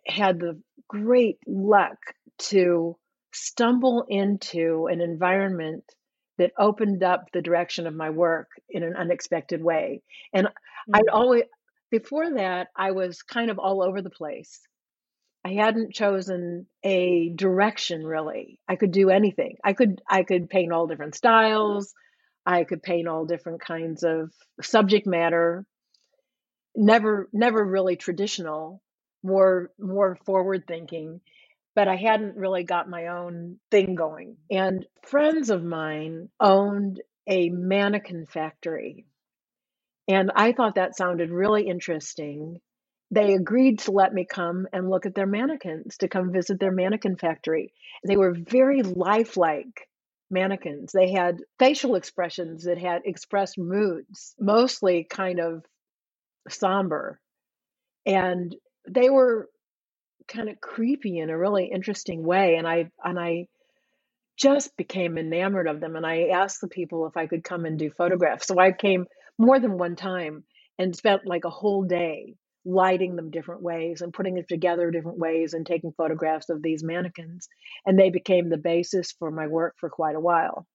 had 0.05 0.39
the 0.39 0.61
great 0.87 1.39
luck 1.47 1.97
to 2.37 2.97
stumble 3.35 4.05
into 4.09 4.87
an 4.87 5.01
environment 5.01 5.83
that 6.37 6.51
opened 6.57 7.03
up 7.03 7.31
the 7.33 7.41
direction 7.41 7.87
of 7.87 7.95
my 7.95 8.09
work 8.09 8.49
in 8.69 8.83
an 8.83 8.95
unexpected 8.95 9.63
way. 9.63 10.03
And 10.33 10.47
I'd 10.93 11.07
Mm. 11.07 11.13
always, 11.13 11.43
before 11.91 12.31
that, 12.35 12.69
I 12.75 12.91
was 12.91 13.21
kind 13.23 13.51
of 13.51 13.59
all 13.59 13.83
over 13.83 14.01
the 14.01 14.09
place. 14.09 14.61
I 15.45 15.53
hadn't 15.53 15.93
chosen 15.93 16.67
a 16.83 17.29
direction 17.29 18.05
really. 18.05 18.59
I 18.67 18.75
could 18.77 18.91
do 18.91 19.09
anything. 19.11 19.57
I 19.63 19.73
could 19.73 20.01
I 20.09 20.23
could 20.23 20.49
paint 20.49 20.73
all 20.73 20.87
different 20.87 21.15
styles. 21.15 21.93
I 22.45 22.63
could 22.65 22.83
paint 22.83 23.07
all 23.07 23.25
different 23.25 23.61
kinds 23.61 24.03
of 24.03 24.33
subject 24.61 25.07
matter. 25.07 25.65
Never 26.75 27.29
never 27.31 27.63
really 27.63 27.95
traditional, 27.95 28.81
more 29.23 29.71
more 29.79 30.17
forward 30.25 30.65
thinking, 30.67 31.21
but 31.75 31.87
I 31.87 31.95
hadn't 31.97 32.37
really 32.37 32.63
got 32.63 32.89
my 32.89 33.07
own 33.07 33.59
thing 33.71 33.95
going. 33.95 34.37
And 34.51 34.85
friends 35.03 35.49
of 35.49 35.63
mine 35.63 36.29
owned 36.39 37.01
a 37.27 37.49
mannequin 37.49 38.25
factory 38.27 39.05
And 40.07 40.31
I 40.35 40.51
thought 40.53 40.75
that 40.75 40.97
sounded 40.97 41.31
really 41.31 41.67
interesting. 41.67 42.61
They 43.11 43.33
agreed 43.33 43.79
to 43.81 43.91
let 43.91 44.13
me 44.13 44.25
come 44.25 44.67
and 44.73 44.89
look 44.89 45.05
at 45.05 45.15
their 45.15 45.27
mannequins, 45.27 45.97
to 45.99 46.07
come 46.09 46.31
visit 46.31 46.59
their 46.59 46.71
mannequin 46.71 47.17
factory. 47.17 47.73
They 48.07 48.17
were 48.17 48.33
very 48.37 48.83
lifelike 48.83 49.89
mannequins. 50.31 50.91
They 50.93 51.11
had 51.11 51.39
facial 51.59 51.95
expressions 51.95 52.65
that 52.65 52.77
had 52.79 53.03
expressed 53.05 53.57
moods, 53.57 54.35
mostly 54.39 55.05
kind 55.09 55.39
of 55.39 55.65
somber. 56.49 57.19
And 58.05 58.55
they 58.89 59.09
were 59.09 59.49
kind 60.27 60.49
of 60.49 60.59
creepy 60.61 61.19
in 61.19 61.29
a 61.29 61.37
really 61.37 61.65
interesting 61.73 62.23
way. 62.23 62.55
And 62.55 62.67
I 62.67 62.91
and 63.03 63.19
I 63.19 63.47
just 64.37 64.75
became 64.75 65.17
enamored 65.17 65.67
of 65.67 65.79
them. 65.79 65.95
And 65.95 66.05
I 66.05 66.29
asked 66.33 66.61
the 66.61 66.67
people 66.67 67.07
if 67.07 67.15
I 67.17 67.27
could 67.27 67.43
come 67.43 67.65
and 67.65 67.79
do 67.79 67.89
photographs. 67.89 68.47
So 68.47 68.59
I 68.59 68.71
came 68.71 69.05
more 69.37 69.59
than 69.59 69.77
one 69.77 69.95
time 69.95 70.43
and 70.77 70.95
spent 70.95 71.25
like 71.25 71.45
a 71.45 71.49
whole 71.49 71.83
day 71.83 72.35
lighting 72.65 73.15
them 73.15 73.29
different 73.29 73.61
ways 73.61 74.01
and 74.01 74.13
putting 74.13 74.35
them 74.35 74.45
together 74.49 74.89
different 74.89 75.19
ways 75.19 75.53
and 75.53 75.65
taking 75.65 75.91
photographs 75.91 76.49
of 76.49 76.61
these 76.61 76.83
mannequins. 76.83 77.47
And 77.85 77.97
they 77.97 78.09
became 78.09 78.49
the 78.49 78.57
basis 78.57 79.11
for 79.11 79.29
my 79.31 79.47
work 79.47 79.75
for 79.77 79.89
quite 79.89 80.15
a 80.15 80.19
while. 80.19 80.65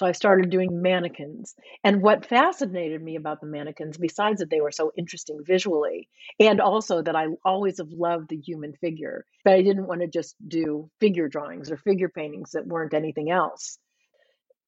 So 0.00 0.06
I 0.06 0.12
started 0.12 0.48
doing 0.48 0.80
mannequins. 0.80 1.54
And 1.84 2.00
what 2.00 2.24
fascinated 2.24 3.02
me 3.02 3.16
about 3.16 3.42
the 3.42 3.46
mannequins, 3.46 3.98
besides 3.98 4.40
that 4.40 4.48
they 4.48 4.62
were 4.62 4.72
so 4.72 4.92
interesting 4.96 5.40
visually, 5.44 6.08
and 6.38 6.58
also 6.58 7.02
that 7.02 7.14
I 7.14 7.26
always 7.44 7.76
have 7.76 7.90
loved 7.90 8.30
the 8.30 8.38
human 8.38 8.72
figure, 8.80 9.26
but 9.44 9.52
I 9.52 9.60
didn't 9.60 9.86
want 9.86 10.00
to 10.00 10.06
just 10.06 10.36
do 10.48 10.88
figure 11.00 11.28
drawings 11.28 11.70
or 11.70 11.76
figure 11.76 12.08
paintings 12.08 12.52
that 12.52 12.66
weren't 12.66 12.94
anything 12.94 13.30
else. 13.30 13.78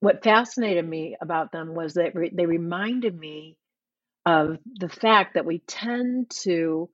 What 0.00 0.22
fascinated 0.22 0.86
me 0.86 1.16
about 1.18 1.50
them 1.50 1.74
was 1.74 1.94
that 1.94 2.14
re- 2.14 2.30
they 2.30 2.44
reminded 2.44 3.18
me 3.18 3.56
of 4.26 4.58
the 4.66 4.90
fact 4.90 5.32
that 5.32 5.46
we 5.46 5.60
tend 5.60 6.28
to 6.42 6.90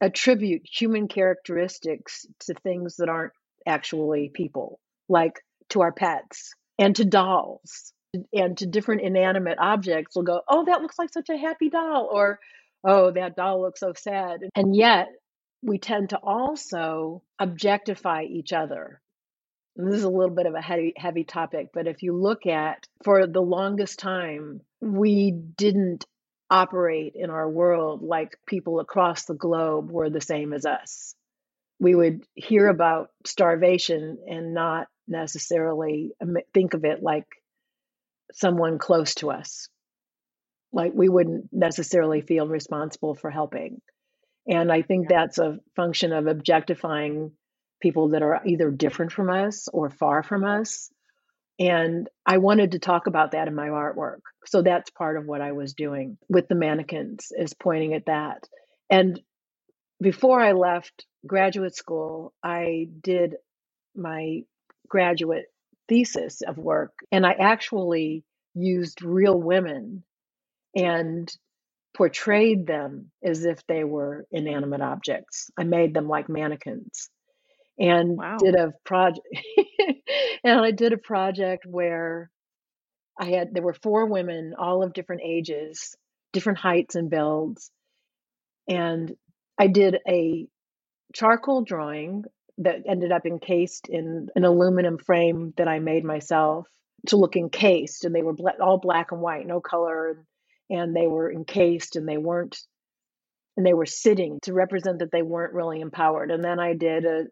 attribute 0.00 0.62
human 0.64 1.06
characteristics 1.06 2.26
to 2.40 2.54
things 2.54 2.96
that 2.96 3.08
aren't 3.08 3.34
actually 3.64 4.32
people, 4.34 4.80
like 5.08 5.40
to 5.68 5.82
our 5.82 5.92
pets 5.92 6.52
and 6.78 6.94
to 6.96 7.04
dolls 7.04 7.92
and 8.32 8.56
to 8.58 8.66
different 8.66 9.02
inanimate 9.02 9.58
objects. 9.60 10.14
We'll 10.14 10.24
go, 10.24 10.40
oh, 10.48 10.64
that 10.66 10.82
looks 10.82 10.98
like 10.98 11.12
such 11.12 11.28
a 11.28 11.36
happy 11.36 11.70
doll, 11.70 12.08
or 12.10 12.38
oh, 12.84 13.10
that 13.12 13.36
doll 13.36 13.60
looks 13.60 13.80
so 13.80 13.92
sad. 13.96 14.40
And 14.54 14.74
yet, 14.74 15.08
we 15.62 15.78
tend 15.78 16.10
to 16.10 16.18
also 16.18 17.22
objectify 17.38 18.24
each 18.24 18.52
other. 18.52 19.00
And 19.76 19.88
this 19.88 19.98
is 19.98 20.04
a 20.04 20.10
little 20.10 20.34
bit 20.34 20.46
of 20.46 20.54
a 20.54 20.60
heavy, 20.60 20.94
heavy 20.96 21.24
topic, 21.24 21.68
but 21.74 21.86
if 21.86 22.02
you 22.02 22.16
look 22.16 22.46
at 22.46 22.86
for 23.04 23.26
the 23.26 23.42
longest 23.42 23.98
time, 23.98 24.62
we 24.80 25.32
didn't 25.32 26.06
operate 26.48 27.12
in 27.14 27.30
our 27.30 27.48
world 27.48 28.02
like 28.02 28.38
people 28.46 28.80
across 28.80 29.24
the 29.24 29.34
globe 29.34 29.90
were 29.90 30.08
the 30.08 30.20
same 30.20 30.52
as 30.52 30.64
us. 30.64 31.14
We 31.78 31.94
would 31.94 32.24
hear 32.34 32.68
about 32.68 33.10
starvation 33.26 34.18
and 34.26 34.54
not 34.54 34.86
necessarily 35.08 36.12
um, 36.22 36.36
think 36.54 36.74
of 36.74 36.84
it 36.84 37.02
like 37.02 37.26
someone 38.32 38.78
close 38.78 39.14
to 39.16 39.30
us. 39.30 39.68
Like 40.72 40.92
we 40.94 41.08
wouldn't 41.08 41.48
necessarily 41.52 42.20
feel 42.20 42.46
responsible 42.46 43.14
for 43.14 43.30
helping. 43.30 43.80
And 44.46 44.70
I 44.70 44.82
think 44.82 45.08
that's 45.08 45.38
a 45.38 45.58
function 45.74 46.12
of 46.12 46.26
objectifying 46.26 47.32
people 47.80 48.10
that 48.10 48.22
are 48.22 48.40
either 48.44 48.70
different 48.70 49.12
from 49.12 49.30
us 49.30 49.68
or 49.72 49.90
far 49.90 50.22
from 50.22 50.44
us 50.44 50.90
and 51.58 52.08
I 52.26 52.38
wanted 52.38 52.72
to 52.72 52.78
talk 52.78 53.06
about 53.06 53.32
that 53.32 53.48
in 53.48 53.54
my 53.54 53.68
artwork. 53.68 54.20
So 54.44 54.62
that's 54.62 54.90
part 54.90 55.16
of 55.16 55.26
what 55.26 55.40
I 55.40 55.52
was 55.52 55.72
doing 55.72 56.18
with 56.28 56.48
the 56.48 56.54
mannequins, 56.54 57.32
is 57.36 57.54
pointing 57.54 57.94
at 57.94 58.06
that. 58.06 58.46
And 58.90 59.20
before 60.00 60.40
I 60.40 60.52
left 60.52 61.06
graduate 61.26 61.74
school, 61.74 62.34
I 62.42 62.88
did 63.02 63.36
my 63.94 64.42
graduate 64.88 65.46
thesis 65.88 66.42
of 66.42 66.58
work, 66.58 66.92
and 67.12 67.26
I 67.26 67.32
actually 67.32 68.24
used 68.54 69.02
real 69.02 69.40
women 69.40 70.04
and 70.74 71.32
portrayed 71.96 72.66
them 72.66 73.10
as 73.24 73.44
if 73.44 73.66
they 73.66 73.84
were 73.84 74.26
inanimate 74.30 74.82
objects. 74.82 75.50
I 75.58 75.64
made 75.64 75.94
them 75.94 76.08
like 76.08 76.28
mannequins 76.28 77.10
and 77.78 78.20
Wow. 78.20 78.38
did 78.38 78.54
a 78.56 78.72
project 78.84 79.26
and 80.44 80.60
I 80.60 80.70
did 80.72 80.92
a 80.92 80.98
project 80.98 81.66
where 81.66 82.30
I 83.18 83.26
had 83.30 83.54
there 83.54 83.62
were 83.62 83.74
four 83.74 84.06
women, 84.06 84.54
all 84.58 84.82
of 84.82 84.92
different 84.92 85.22
ages, 85.24 85.96
different 86.32 86.58
heights 86.58 86.94
and 86.96 87.10
builds, 87.10 87.70
and 88.68 89.14
I 89.58 89.68
did 89.68 89.98
a 90.08 90.46
charcoal 91.14 91.62
drawing 91.62 92.24
that 92.58 92.82
ended 92.88 93.12
up 93.12 93.26
encased 93.26 93.88
in 93.88 94.28
an 94.34 94.44
aluminum 94.44 94.98
frame 94.98 95.52
that 95.56 95.68
I 95.68 95.78
made 95.78 96.04
myself 96.04 96.66
to 97.08 97.16
look 97.16 97.36
encased, 97.36 98.04
and 98.04 98.14
they 98.14 98.22
were 98.22 98.34
all 98.60 98.78
black 98.78 99.12
and 99.12 99.20
white, 99.20 99.46
no 99.46 99.60
color, 99.60 100.10
and, 100.10 100.80
and 100.80 100.96
they 100.96 101.06
were 101.06 101.30
encased, 101.30 101.96
and 101.96 102.08
they 102.08 102.16
weren't, 102.16 102.58
and 103.56 103.66
they 103.66 103.74
were 103.74 103.86
sitting 103.86 104.40
to 104.42 104.52
represent 104.52 105.00
that 105.00 105.12
they 105.12 105.22
weren't 105.22 105.54
really 105.54 105.80
empowered. 105.80 106.30
And 106.30 106.42
then 106.44 106.58
I 106.58 106.74
did 106.74 107.04
a 107.04 107.24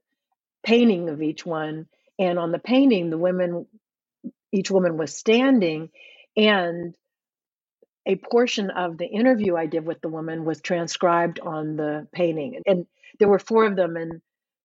painting 0.65 1.09
of 1.09 1.23
each 1.23 1.45
one, 1.45 1.87
and 2.19 2.39
on 2.39 2.53
the 2.53 2.59
painting, 2.59 3.11
the 3.11 3.19
women, 3.19 3.67
each 4.53 4.71
woman 4.71 4.97
was 4.97 5.17
standing, 5.17 5.89
and 6.37 6.95
a 8.07 8.17
portion 8.17 8.71
of 8.71 8.99
the 8.99 9.07
interview 9.07 9.57
I 9.57 9.67
did 9.67 9.87
with 9.87 10.03
the 10.03 10.09
woman 10.09 10.45
was 10.45 10.61
transcribed 10.61 11.41
on 11.41 11.77
the 11.77 12.07
painting. 12.13 12.61
And 12.67 12.87
there 13.19 13.29
were 13.29 13.39
four 13.39 13.65
of 13.65 13.77
them, 13.77 13.97
and 13.97 14.21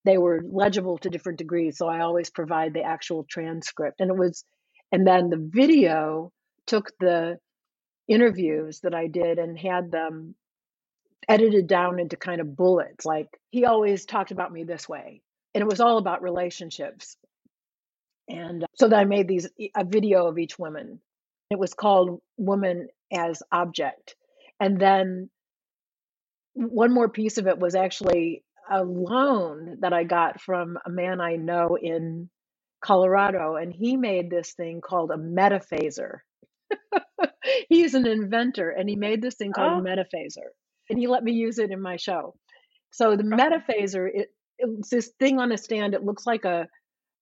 they 0.06 0.18
were 0.18 0.42
legible 0.44 0.98
to 1.00 1.10
different 1.10 1.40
degrees. 1.40 1.78
So 1.78 1.88
I 1.88 2.02
always 2.02 2.30
provide 2.30 2.74
the 2.74 2.84
actual 2.84 3.26
transcript. 3.30 4.00
And 4.00 4.10
it 4.10 4.18
was, 4.18 4.44
and 4.92 5.06
then 5.06 5.30
the 5.30 5.38
video 5.38 6.32
took 6.66 6.92
the 7.00 7.38
interviews 8.08 8.80
that 8.82 8.96
I 8.96 9.08
did 9.08 9.40
and 9.40 9.58
had 9.58 9.92
them 9.92 10.36
edited 11.28 11.68
down 11.68 12.00
into 12.00 12.18
kind 12.18 12.42
of 12.42 12.56
bullets. 12.56 13.06
Like 13.06 13.28
he 13.52 13.66
always 13.66 14.06
talked 14.06 14.32
about 14.32 14.52
me 14.52 14.64
this 14.64 14.88
way. 14.88 15.22
And 15.54 15.62
it 15.62 15.68
was 15.68 15.80
all 15.80 15.98
about 15.98 16.22
relationships. 16.22 17.18
And 18.28 18.64
uh, 18.64 18.68
so 18.76 18.88
then 18.88 19.00
I 19.00 19.06
made 19.06 19.28
these 19.28 19.48
a 19.76 19.84
video 19.84 20.28
of 20.28 20.38
each 20.38 20.58
woman. 20.58 21.02
It 21.50 21.60
was 21.60 21.74
called 21.74 22.22
Woman 22.38 22.88
as 23.12 23.42
Object. 23.52 24.16
And 24.60 24.80
then 24.80 25.30
one 26.54 26.94
more 26.94 27.10
piece 27.10 27.38
of 27.38 27.48
it 27.48 27.58
was 27.58 27.76
actually 27.76 28.44
a 28.70 28.84
loan 28.84 29.78
that 29.82 29.94
I 29.94 30.04
got 30.04 30.42
from 30.42 30.78
a 30.86 30.90
man 30.90 31.22
I 31.22 31.36
know 31.36 31.78
in 31.82 32.30
Colorado, 32.82 33.56
and 33.56 33.74
he 33.74 33.98
made 33.98 34.30
this 34.30 34.54
thing 34.54 34.82
called 34.82 35.12
a 35.12 35.18
metaphaser. 35.18 36.20
He's 37.70 37.94
an 37.94 38.08
inventor, 38.08 38.70
and 38.70 38.88
he 38.88 38.96
made 38.96 39.22
this 39.22 39.36
thing 39.36 39.52
called 39.54 39.74
Oh, 39.74 39.80
a 39.80 39.82
metaphaser, 39.82 40.50
and 40.90 41.00
he 41.00 41.08
let 41.08 41.24
me 41.24 41.34
use 41.34 41.60
it 41.60 41.72
in 41.72 41.82
my 41.82 41.98
show. 41.98 42.36
So 42.92 43.16
the 43.16 43.24
metaphaser, 43.24 44.10
it, 44.14 44.30
it's 44.58 44.90
this 44.90 45.12
thing 45.20 45.40
on 45.40 45.52
a 45.52 45.58
stand. 45.58 45.94
It 45.94 46.04
looks 46.04 46.26
like 46.26 46.46
a 46.46 46.68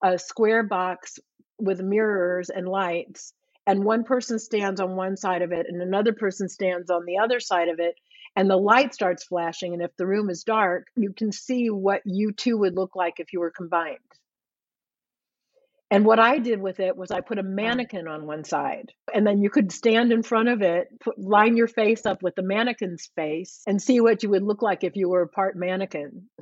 a 0.04 0.20
square 0.20 0.62
box 0.64 1.18
with 1.60 1.82
mirrors 1.82 2.50
and 2.50 2.68
lights, 2.68 3.34
and 3.66 3.84
one 3.84 4.04
person 4.04 4.38
stands 4.38 4.80
on 4.80 4.96
one 4.96 5.18
side 5.18 5.42
of 5.42 5.52
it, 5.52 5.66
and 5.68 5.82
another 5.82 6.14
person 6.14 6.50
stands 6.50 6.90
on 6.90 7.06
the 7.06 7.18
other 7.18 7.40
side 7.40 7.70
of 7.70 7.80
it, 7.80 7.96
and 8.38 8.50
the 8.50 8.56
light 8.56 8.94
starts 8.94 9.24
flashing. 9.24 9.74
And 9.74 9.82
if 9.82 9.92
the 9.98 10.06
room 10.06 10.30
is 10.30 10.44
dark, 10.44 10.88
you 10.96 11.12
can 11.12 11.32
see 11.32 11.70
what 11.70 12.04
you 12.06 12.32
two 12.32 12.58
would 12.60 12.76
look 12.76 12.96
like 12.96 13.20
if 13.20 13.34
you 13.34 13.40
were 13.40 13.52
combined. 13.52 13.98
And 15.90 16.06
what 16.06 16.20
I 16.20 16.38
did 16.38 16.62
with 16.62 16.80
it 16.80 16.96
was 16.96 17.12
I 17.12 17.22
put 17.22 17.40
a 17.40 17.44
mannequin 17.44 18.08
on 18.08 18.28
one 18.28 18.44
side, 18.44 18.92
and 19.14 19.26
then 19.26 19.42
you 19.42 19.50
could 19.50 19.72
stand 19.72 20.12
in 20.12 20.22
front 20.22 20.50
of 20.50 20.62
it, 20.62 20.90
put, 21.00 21.18
line 21.18 21.56
your 21.56 21.68
face 21.68 22.06
up 22.06 22.22
with 22.22 22.36
the 22.36 22.44
mannequin's 22.44 23.10
face, 23.16 23.64
and 23.66 23.82
see 23.82 24.02
what 24.02 24.22
you 24.22 24.30
would 24.30 24.44
look 24.44 24.62
like 24.62 24.84
if 24.84 24.98
you 24.98 25.10
were 25.10 25.22
a 25.22 25.28
part 25.28 25.56
mannequin. 25.56 26.30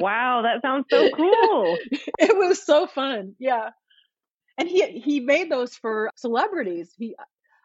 Wow, 0.00 0.40
that 0.42 0.62
sounds 0.62 0.86
so 0.90 1.10
cool. 1.14 1.76
it 2.18 2.34
was 2.34 2.64
so 2.64 2.86
fun. 2.86 3.34
Yeah. 3.38 3.68
And 4.56 4.66
he 4.66 4.98
he 4.98 5.20
made 5.20 5.50
those 5.50 5.74
for 5.74 6.10
celebrities. 6.16 6.94
He 6.96 7.14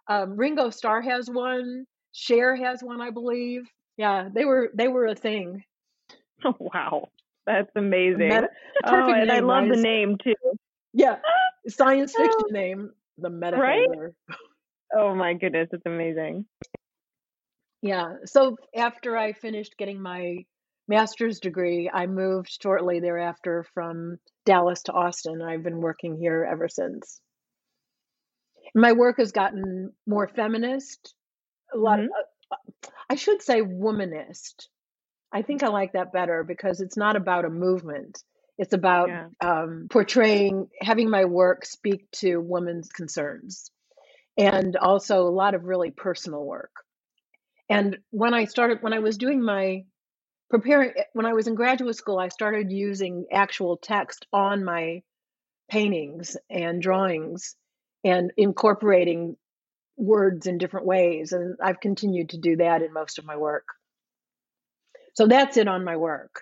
um, 0.09 0.35
Ringo 0.35 0.69
Starr 0.69 1.01
has 1.01 1.29
one. 1.29 1.85
Cher 2.17 2.55
has 2.55 2.81
one, 2.81 3.01
I 3.01 3.12
believe. 3.12 3.63
Yeah, 3.98 4.29
they 4.34 4.45
were 4.45 4.72
they 4.74 4.88
were 4.88 5.05
a 5.05 5.15
thing. 5.15 5.63
Wow, 6.60 7.10
that's 7.48 7.72
amazing. 7.75 8.19
meta, 8.29 8.50
Oh, 8.86 9.12
and 9.12 9.31
I 9.31 9.39
love 9.39 9.63
right? 9.63 9.72
the 9.72 9.81
name 9.81 10.17
too. 10.24 10.36
yeah, 10.93 11.17
science 11.67 12.13
Oh, 12.17 12.22
fiction 12.22 12.51
name, 12.51 12.91
the 13.17 13.29
right? 13.29 13.88
Oh 14.95 15.15
my 15.15 15.34
goodness, 15.34 15.69
it's 15.72 15.86
amazing. 15.86 16.45
Yeah. 17.81 18.17
So 18.25 18.57
after 18.75 19.17
I 19.17 19.34
finished 19.34 19.75
getting 19.77 20.01
my 20.01 20.45
master's 20.88 21.39
degree, 21.39 21.89
I 21.91 22.05
moved 22.05 22.62
shortly 22.62 23.00
thereafter 23.00 23.65
from 23.74 24.17
Dallas 24.45 24.84
to 24.84 24.93
Austin. 24.93 25.41
I've 25.41 25.63
been 25.63 25.81
working 25.81 26.17
here 26.17 26.48
ever 26.50 26.69
since. 26.69 27.19
My 28.75 28.91
work 28.91 29.17
has 29.17 29.31
gotten 29.31 29.93
more 30.05 30.27
feminist, 30.27 31.14
a 31.75 31.79
lot. 31.79 32.00
Mhm. 32.00 32.08
uh, 32.51 32.55
I 33.10 33.15
should 33.15 33.41
say 33.41 33.62
womanist. 33.62 34.67
I 35.32 35.41
think 35.44 35.63
I 35.63 35.67
like 35.67 35.94
that 35.94 36.13
better 36.13 36.44
because 36.44 36.82
it's 36.82 36.98
not 36.98 37.15
about 37.15 37.46
a 37.46 37.50
movement. 37.50 38.24
It's 38.58 38.74
about 38.74 39.10
Yeah. 39.10 39.29
um, 39.41 39.88
portraying, 39.89 40.70
having 40.82 41.10
my 41.10 41.25
work 41.25 41.65
speak 41.65 42.10
to 42.13 42.38
women's 42.39 42.89
concerns, 42.89 43.70
and 44.38 44.77
also 44.77 45.27
a 45.27 45.29
lot 45.29 45.55
of 45.55 45.65
really 45.65 45.91
personal 45.91 46.46
work. 46.46 46.72
And 47.70 48.00
when 48.12 48.34
I 48.34 48.46
started, 48.46 48.82
when 48.82 48.94
I 48.94 49.00
was 49.00 49.17
doing 49.17 49.41
my 49.44 49.86
preparing, 50.50 50.94
when 51.13 51.25
I 51.25 51.34
was 51.34 51.48
in 51.48 51.55
graduate 51.55 51.96
school, 51.96 52.20
I 52.20 52.29
started 52.29 52.72
using 52.72 53.25
actual 53.32 53.77
text 53.77 54.27
on 54.32 54.63
my 54.63 55.03
paintings 55.70 56.38
and 56.50 56.82
drawings 56.82 57.55
and 58.03 58.32
incorporating 58.38 59.38
words 59.97 60.47
in 60.47 60.57
different 60.57 60.85
ways. 60.85 61.31
And 61.31 61.57
I've 61.61 61.79
continued 61.79 62.29
to 62.29 62.37
do 62.37 62.57
that 62.57 62.81
in 62.81 62.93
most 62.93 63.19
of 63.19 63.25
my 63.25 63.37
work. 63.37 63.65
So 65.13 65.27
that's 65.27 65.57
it 65.57 65.67
on 65.67 65.83
my 65.83 65.97
work. 65.97 66.41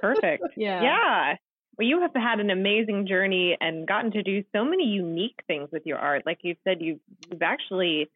Perfect. 0.00 0.44
Yeah. 0.56 0.82
Yeah. 0.82 1.36
Well, 1.78 1.88
you 1.88 2.02
have 2.02 2.14
had 2.14 2.38
an 2.38 2.50
amazing 2.50 3.06
journey 3.06 3.56
and 3.58 3.88
gotten 3.88 4.10
to 4.12 4.22
do 4.22 4.44
so 4.54 4.64
many 4.64 4.84
unique 4.84 5.40
things 5.46 5.70
with 5.72 5.86
your 5.86 5.98
art. 5.98 6.24
Like 6.26 6.40
you 6.42 6.54
said, 6.64 6.78
you've, 6.80 7.00
you've 7.30 7.42
actually 7.42 8.10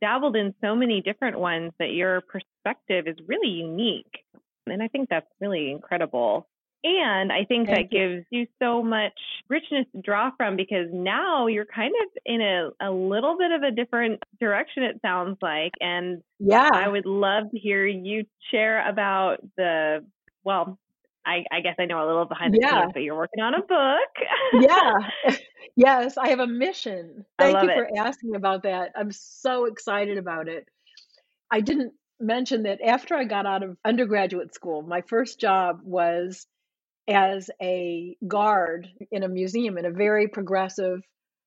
dabbled 0.00 0.34
in 0.34 0.54
so 0.62 0.74
many 0.74 1.02
different 1.02 1.38
ones 1.38 1.72
that 1.78 1.92
your 1.92 2.22
perspective 2.22 3.06
is 3.06 3.16
really 3.26 3.50
unique. 3.50 4.24
And 4.66 4.82
I 4.82 4.88
think 4.88 5.10
that's 5.10 5.26
really 5.40 5.70
incredible. 5.70 6.48
And 6.84 7.30
I 7.30 7.44
think 7.44 7.68
Thank 7.68 7.90
that 7.90 7.96
gives 7.96 8.26
you 8.30 8.46
so 8.60 8.82
much 8.82 9.12
richness 9.48 9.86
to 9.94 10.02
draw 10.02 10.30
from 10.36 10.56
because 10.56 10.88
now 10.92 11.46
you're 11.46 11.64
kind 11.64 11.92
of 12.02 12.08
in 12.26 12.40
a, 12.40 12.70
a 12.80 12.90
little 12.90 13.38
bit 13.38 13.52
of 13.52 13.62
a 13.62 13.70
different 13.70 14.20
direction, 14.40 14.82
it 14.82 15.00
sounds 15.00 15.38
like. 15.40 15.72
And 15.80 16.22
yeah, 16.40 16.70
I 16.74 16.88
would 16.88 17.06
love 17.06 17.50
to 17.52 17.58
hear 17.58 17.86
you 17.86 18.24
share 18.50 18.88
about 18.88 19.36
the, 19.56 20.04
well, 20.42 20.78
I, 21.24 21.44
I 21.52 21.60
guess 21.60 21.76
I 21.78 21.84
know 21.84 22.04
a 22.04 22.06
little 22.06 22.24
behind 22.24 22.54
the 22.54 22.58
Yeah. 22.60 22.80
scenes, 22.80 22.92
but 22.94 23.02
you're 23.02 23.16
working 23.16 23.44
on 23.44 23.54
a 23.54 23.62
book. 23.62 24.60
Yeah. 24.60 25.36
yes, 25.76 26.18
I 26.18 26.30
have 26.30 26.40
a 26.40 26.48
mission. 26.48 27.24
Thank 27.38 27.62
you 27.62 27.70
it. 27.70 27.76
for 27.76 27.88
asking 27.96 28.34
about 28.34 28.64
that. 28.64 28.90
I'm 28.96 29.12
so 29.12 29.66
excited 29.66 30.18
about 30.18 30.48
it. 30.48 30.66
I 31.48 31.60
didn't 31.60 31.92
mention 32.18 32.64
that 32.64 32.80
after 32.80 33.14
I 33.14 33.24
got 33.24 33.46
out 33.46 33.62
of 33.62 33.76
undergraduate 33.84 34.52
school, 34.52 34.82
my 34.82 35.02
first 35.02 35.38
job 35.38 35.80
was 35.84 36.46
as 37.08 37.50
a 37.60 38.16
guard 38.26 38.88
in 39.10 39.22
a 39.22 39.28
museum, 39.28 39.78
in 39.78 39.84
a 39.84 39.90
very 39.90 40.28
progressive 40.28 41.02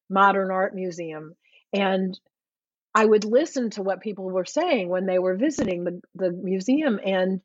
modern 0.09 0.51
art 0.51 0.75
museum. 0.75 1.35
And 1.73 2.19
I 2.93 3.05
would 3.05 3.25
listen 3.25 3.69
to 3.71 3.81
what 3.81 4.01
people 4.01 4.25
were 4.29 4.45
saying 4.45 4.89
when 4.89 5.05
they 5.05 5.19
were 5.19 5.35
visiting 5.35 5.83
the, 5.83 6.01
the 6.15 6.31
museum. 6.31 6.99
And 7.03 7.41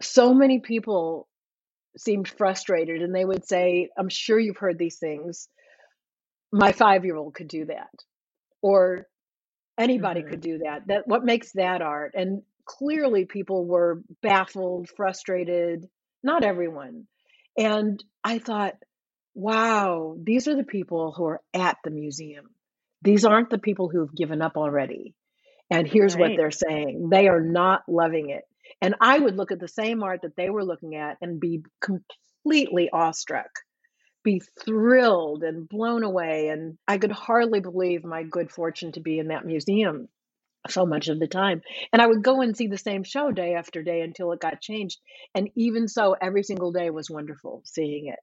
so 0.00 0.34
many 0.34 0.60
people 0.60 1.28
seemed 1.96 2.28
frustrated 2.28 3.02
and 3.02 3.14
they 3.14 3.24
would 3.24 3.46
say, 3.46 3.88
I'm 3.98 4.08
sure 4.08 4.38
you've 4.38 4.58
heard 4.58 4.78
these 4.78 4.98
things. 4.98 5.48
My 6.52 6.72
five 6.72 7.04
year 7.04 7.16
old 7.16 7.34
could 7.34 7.48
do 7.48 7.66
that. 7.66 7.90
Or 8.62 9.06
anybody 9.78 10.22
Mhm. 10.22 10.30
could 10.30 10.40
do 10.40 10.58
that. 10.58 10.86
That 10.86 11.08
what 11.08 11.24
makes 11.24 11.52
that 11.52 11.82
art? 11.82 12.14
And 12.14 12.42
clearly 12.64 13.24
people 13.24 13.66
were 13.66 14.02
baffled, 14.22 14.88
frustrated, 14.90 15.88
not 16.22 16.44
everyone. 16.44 17.06
And 17.56 18.02
I 18.24 18.38
thought, 18.38 18.74
wow, 19.34 20.16
these 20.22 20.48
are 20.48 20.56
the 20.56 20.64
people 20.64 21.12
who 21.16 21.24
are 21.24 21.40
at 21.54 21.78
the 21.84 21.90
museum. 21.90 22.46
These 23.02 23.24
aren't 23.24 23.50
the 23.50 23.58
people 23.58 23.88
who've 23.88 24.14
given 24.14 24.42
up 24.42 24.56
already. 24.56 25.14
And 25.70 25.86
here's 25.86 26.16
what 26.16 26.32
they're 26.36 26.50
saying. 26.50 27.08
They 27.10 27.28
are 27.28 27.40
not 27.40 27.82
loving 27.88 28.30
it. 28.30 28.42
And 28.82 28.94
I 29.00 29.18
would 29.18 29.36
look 29.36 29.52
at 29.52 29.60
the 29.60 29.68
same 29.68 30.02
art 30.02 30.22
that 30.22 30.36
they 30.36 30.50
were 30.50 30.64
looking 30.64 30.96
at 30.96 31.16
and 31.20 31.40
be 31.40 31.62
completely 31.80 32.90
awestruck, 32.92 33.50
be 34.24 34.42
thrilled 34.64 35.42
and 35.44 35.68
blown 35.68 36.02
away. 36.02 36.48
And 36.48 36.76
I 36.88 36.98
could 36.98 37.12
hardly 37.12 37.60
believe 37.60 38.04
my 38.04 38.24
good 38.24 38.50
fortune 38.50 38.92
to 38.92 39.00
be 39.00 39.18
in 39.18 39.28
that 39.28 39.46
museum 39.46 40.08
so 40.68 40.86
much 40.86 41.08
of 41.08 41.18
the 41.18 41.26
time. 41.26 41.62
And 41.92 42.02
I 42.02 42.06
would 42.06 42.22
go 42.22 42.40
and 42.40 42.56
see 42.56 42.66
the 42.66 42.78
same 42.78 43.04
show 43.04 43.30
day 43.30 43.54
after 43.54 43.82
day 43.82 44.02
until 44.02 44.32
it 44.32 44.40
got 44.40 44.60
changed. 44.60 44.98
And 45.34 45.48
even 45.56 45.88
so, 45.88 46.16
every 46.20 46.42
single 46.42 46.72
day 46.72 46.90
was 46.90 47.10
wonderful 47.10 47.62
seeing 47.64 48.08
it. 48.08 48.18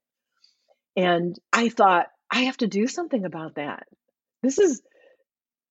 And 1.00 1.36
I 1.52 1.68
thought, 1.68 2.06
I 2.30 2.42
have 2.42 2.56
to 2.58 2.66
do 2.66 2.86
something 2.86 3.24
about 3.24 3.54
that. 3.56 3.84
This 4.42 4.58
is, 4.58 4.82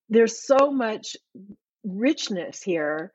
there's 0.09 0.45
so 0.45 0.71
much 0.71 1.15
richness 1.83 2.61
here. 2.61 3.11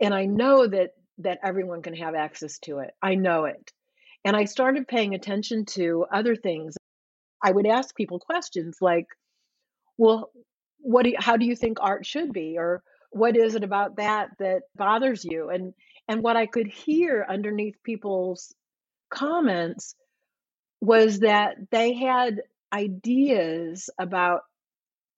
And 0.00 0.12
I 0.14 0.26
know 0.26 0.66
that 0.66 0.90
that 1.18 1.38
everyone 1.42 1.82
can 1.82 1.94
have 1.94 2.14
access 2.14 2.58
to 2.58 2.78
it. 2.80 2.90
I 3.02 3.14
know 3.14 3.46
it. 3.46 3.72
And 4.24 4.36
I 4.36 4.44
started 4.44 4.88
paying 4.88 5.14
attention 5.14 5.64
to 5.70 6.04
other 6.12 6.36
things. 6.36 6.74
I 7.42 7.52
would 7.52 7.66
ask 7.66 7.94
people 7.94 8.18
questions 8.18 8.76
like, 8.80 9.06
well, 9.96 10.30
what 10.86 11.04
do 11.04 11.10
you, 11.10 11.16
how 11.18 11.36
do 11.36 11.44
you 11.44 11.56
think 11.56 11.78
art 11.80 12.06
should 12.06 12.32
be? 12.32 12.56
Or 12.58 12.82
what 13.10 13.36
is 13.36 13.54
it 13.54 13.64
about 13.64 13.96
that 13.96 14.30
that 14.38 14.62
bothers 14.76 15.24
you? 15.24 15.50
And 15.50 15.74
and 16.08 16.22
what 16.22 16.36
i 16.36 16.46
could 16.46 16.68
hear 16.68 17.26
underneath 17.28 17.82
people's 17.82 18.54
comments 19.10 19.96
was 20.80 21.20
that 21.20 21.56
they 21.70 21.94
had 21.94 22.42
ideas 22.72 23.90
about 23.98 24.42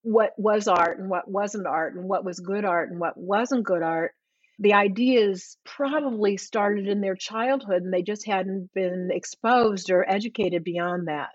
what 0.02 0.32
was 0.38 0.68
art 0.68 0.98
and 0.98 1.10
what 1.10 1.28
wasn't 1.28 1.66
art 1.66 1.94
and 1.94 2.04
what 2.08 2.24
was 2.24 2.38
good 2.40 2.64
art 2.64 2.90
and 2.90 3.00
what 3.00 3.16
wasn't 3.16 3.64
good 3.64 3.82
art. 3.82 4.12
The 4.60 4.74
ideas 4.74 5.56
probably 5.64 6.36
started 6.36 6.88
in 6.88 7.00
their 7.00 7.16
childhood 7.16 7.82
and 7.82 7.92
they 7.92 8.02
just 8.02 8.26
hadn't 8.26 8.70
been 8.74 9.10
exposed 9.12 9.90
or 9.90 10.08
educated 10.08 10.64
beyond 10.64 11.08
that. 11.08 11.34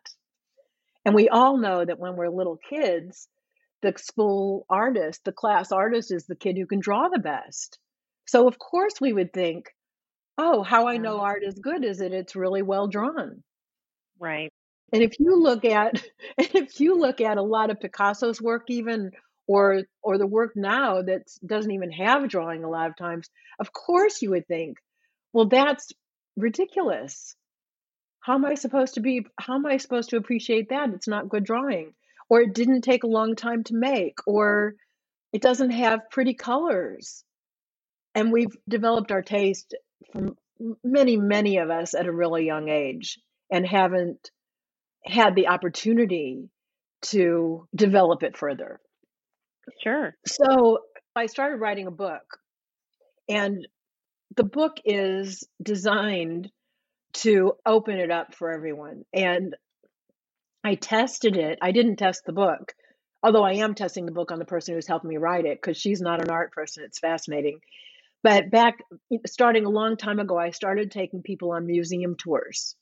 And 1.05 1.13
we 1.13 1.29
all 1.29 1.57
know 1.57 1.83
that 1.83 1.99
when 1.99 2.15
we're 2.15 2.29
little 2.29 2.57
kids 2.69 3.27
the 3.83 3.93
school 3.97 4.65
artist, 4.69 5.23
the 5.23 5.31
class 5.31 5.71
artist 5.71 6.11
is 6.11 6.25
the 6.25 6.35
kid 6.35 6.57
who 6.57 6.65
can 6.65 6.79
draw 6.79 7.09
the 7.09 7.19
best. 7.19 7.77
So 8.25 8.47
of 8.47 8.57
course 8.57 8.99
we 8.99 9.13
would 9.13 9.31
think, 9.31 9.69
oh, 10.37 10.63
how 10.63 10.87
I 10.87 10.97
know 10.97 11.19
art 11.19 11.43
is 11.43 11.59
good 11.59 11.85
is 11.85 11.99
that 11.99 12.13
it's 12.13 12.35
really 12.35 12.63
well 12.63 12.87
drawn. 12.87 13.43
Right. 14.19 14.51
And 14.91 15.03
if 15.03 15.19
you 15.19 15.35
look 15.35 15.65
at 15.65 16.03
if 16.37 16.79
you 16.79 16.97
look 16.97 17.21
at 17.21 17.37
a 17.37 17.43
lot 17.43 17.69
of 17.69 17.79
Picasso's 17.79 18.41
work 18.41 18.63
even 18.69 19.11
or 19.47 19.83
or 20.01 20.17
the 20.17 20.27
work 20.27 20.53
now 20.55 21.01
that 21.01 21.23
doesn't 21.45 21.71
even 21.71 21.91
have 21.91 22.29
drawing 22.29 22.63
a 22.63 22.69
lot 22.69 22.89
of 22.89 22.95
times, 22.95 23.29
of 23.59 23.73
course 23.73 24.21
you 24.21 24.31
would 24.31 24.47
think, 24.47 24.77
well 25.33 25.47
that's 25.47 25.91
ridiculous. 26.37 27.35
How 28.21 28.35
am 28.35 28.45
I 28.45 28.55
supposed 28.55 28.93
to 28.93 29.01
be 29.01 29.25
how 29.37 29.55
am 29.55 29.65
I 29.65 29.77
supposed 29.77 30.11
to 30.11 30.17
appreciate 30.17 30.69
that? 30.69 30.89
It's 30.93 31.07
not 31.07 31.29
good 31.29 31.43
drawing. 31.43 31.93
Or 32.33 32.41
it 32.41 32.55
didn't 32.55 32.81
take 32.81 33.03
a 33.03 33.07
long 33.19 33.35
time 33.35 33.63
to 33.65 33.75
make 33.75 34.15
or 34.25 34.73
it 35.33 35.43
doesn't 35.43 35.69
have 35.69 36.09
pretty 36.09 36.33
colors. 36.33 37.23
And 38.15 38.31
we've 38.31 38.57
developed 38.67 39.11
our 39.11 39.21
taste 39.21 39.75
from 40.11 40.35
many 40.83 41.15
many 41.15 41.57
of 41.57 41.69
us 41.69 41.93
at 41.93 42.07
a 42.07 42.11
really 42.11 42.47
young 42.47 42.69
age 42.69 43.19
and 43.51 43.67
haven't 43.67 44.31
had 45.05 45.35
the 45.35 45.49
opportunity 45.49 46.49
to 47.03 47.67
develop 47.75 48.23
it 48.23 48.35
further. 48.35 48.79
Sure. 49.83 50.15
So 50.25 50.79
I 51.15 51.27
started 51.27 51.57
writing 51.57 51.85
a 51.85 51.91
book, 51.91 52.39
and 53.29 53.67
the 54.37 54.43
book 54.43 54.77
is 54.85 55.47
designed 55.61 56.49
to 57.13 57.53
open 57.63 57.99
it 57.99 58.09
up 58.09 58.33
for 58.33 58.51
everyone. 58.51 59.03
And 59.13 59.55
I 60.63 60.75
tested 60.75 61.35
it. 61.35 61.59
I 61.61 61.71
didn't 61.71 61.97
test 61.97 62.25
the 62.25 62.33
book, 62.33 62.73
although 63.21 63.43
I 63.43 63.53
am 63.53 63.75
testing 63.75 64.05
the 64.05 64.11
book 64.11 64.31
on 64.31 64.39
the 64.39 64.45
person 64.45 64.75
who's 64.75 64.87
helping 64.87 65.09
me 65.09 65.17
write 65.17 65.45
it 65.45 65.61
because 65.61 65.77
she's 65.77 66.01
not 66.01 66.21
an 66.21 66.29
art 66.29 66.51
person. 66.51 66.83
It's 66.83 66.99
fascinating. 66.99 67.59
But 68.23 68.49
back 68.49 68.79
starting 69.27 69.65
a 69.65 69.69
long 69.69 69.97
time 69.97 70.19
ago, 70.19 70.37
I 70.37 70.51
started 70.51 70.91
taking 70.91 71.21
people 71.21 71.51
on 71.51 71.65
museum 71.65 72.15
tours. 72.15 72.75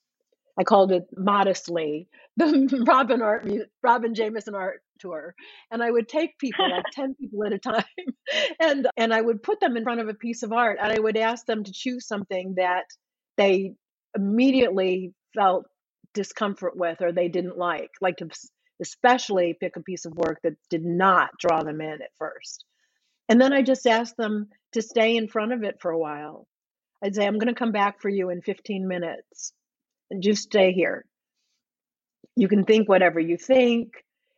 I 0.60 0.64
called 0.64 0.92
it 0.92 1.08
modestly 1.16 2.08
the 2.38 2.86
Robin 2.88 3.22
Art 3.22 3.48
Robin 3.82 4.14
Jameson 4.14 4.54
Art 4.54 4.82
Tour, 5.00 5.34
and 5.72 5.82
I 5.82 5.90
would 5.90 6.08
take 6.08 6.38
people 6.38 6.70
like 6.70 6.84
ten 6.94 7.16
people 7.16 7.44
at 7.46 7.54
a 7.54 7.58
time, 7.58 7.84
and 8.60 8.88
and 8.98 9.14
I 9.14 9.22
would 9.22 9.42
put 9.42 9.60
them 9.60 9.76
in 9.76 9.84
front 9.84 10.02
of 10.02 10.08
a 10.08 10.14
piece 10.14 10.44
of 10.44 10.52
art, 10.52 10.78
and 10.82 10.92
I 10.92 11.00
would 11.00 11.18
ask 11.18 11.46
them 11.46 11.64
to 11.64 11.72
choose 11.74 12.08
something 12.08 12.56
that 12.58 12.86
they 13.38 13.74
immediately 14.16 15.14
felt 15.34 15.66
discomfort 16.14 16.78
with 16.78 17.02
or 17.02 17.12
they 17.14 17.30
didn't 17.30 17.58
like, 17.58 17.92
like 18.02 18.18
to 18.18 18.30
especially 18.82 19.58
pick 19.60 19.78
a 19.78 19.82
piece 19.84 20.06
of 20.06 20.14
work 20.16 20.40
that 20.44 20.56
did 20.70 20.86
not 20.86 21.32
draw 21.40 21.64
them 21.64 21.82
in 21.82 22.02
at 22.02 22.12
first, 22.18 22.66
and 23.30 23.42
then 23.42 23.54
I 23.54 23.62
just 23.64 23.88
asked 23.88 24.18
them 24.18 24.50
to 24.74 24.82
stay 24.82 25.18
in 25.18 25.28
front 25.30 25.54
of 25.54 25.64
it 25.64 25.78
for 25.82 25.92
a 25.92 26.00
while. 26.00 26.48
I'd 27.04 27.16
say, 27.16 27.26
I'm 27.28 27.40
going 27.40 27.54
to 27.54 27.60
come 27.60 27.72
back 27.74 28.02
for 28.02 28.10
you 28.10 28.30
in 28.30 28.42
15 28.42 28.88
minutes 28.88 29.54
and 30.12 30.24
just 30.24 30.44
stay 30.44 30.74
here. 30.74 31.06
You 32.36 32.48
can 32.48 32.66
think 32.66 32.90
whatever 32.90 33.20
you 33.20 33.38
think. 33.38 33.94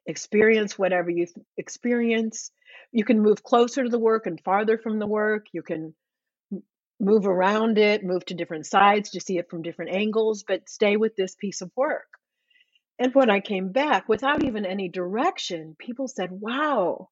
experience 0.07 0.77
whatever 0.79 1.09
you 1.11 1.25
th- 1.27 1.45
experience. 1.57 2.51
You 2.91 3.05
can 3.05 3.21
move 3.21 3.43
closer 3.43 3.83
to 3.83 3.89
the 3.89 3.99
work 3.99 4.27
and 4.27 4.41
farther 4.43 4.77
from 4.77 4.99
the 4.99 5.07
work. 5.07 5.47
You 5.53 5.63
can 5.63 5.95
move 6.99 7.25
around 7.25 7.77
it, 7.77 8.03
move 8.03 8.25
to 8.25 8.33
different 8.33 8.65
sides 8.65 9.11
to 9.11 9.21
see 9.21 9.37
it 9.37 9.49
from 9.49 9.61
different 9.61 9.91
angles, 9.93 10.43
but 10.47 10.69
stay 10.69 10.97
with 10.97 11.15
this 11.15 11.35
piece 11.35 11.61
of 11.61 11.71
work. 11.75 12.07
And 12.99 13.13
when 13.13 13.29
I 13.29 13.39
came 13.39 13.71
back 13.71 14.07
without 14.07 14.43
even 14.43 14.65
any 14.65 14.87
direction, 14.87 15.75
people 15.79 16.07
said, 16.07 16.29
Wow, 16.31 17.09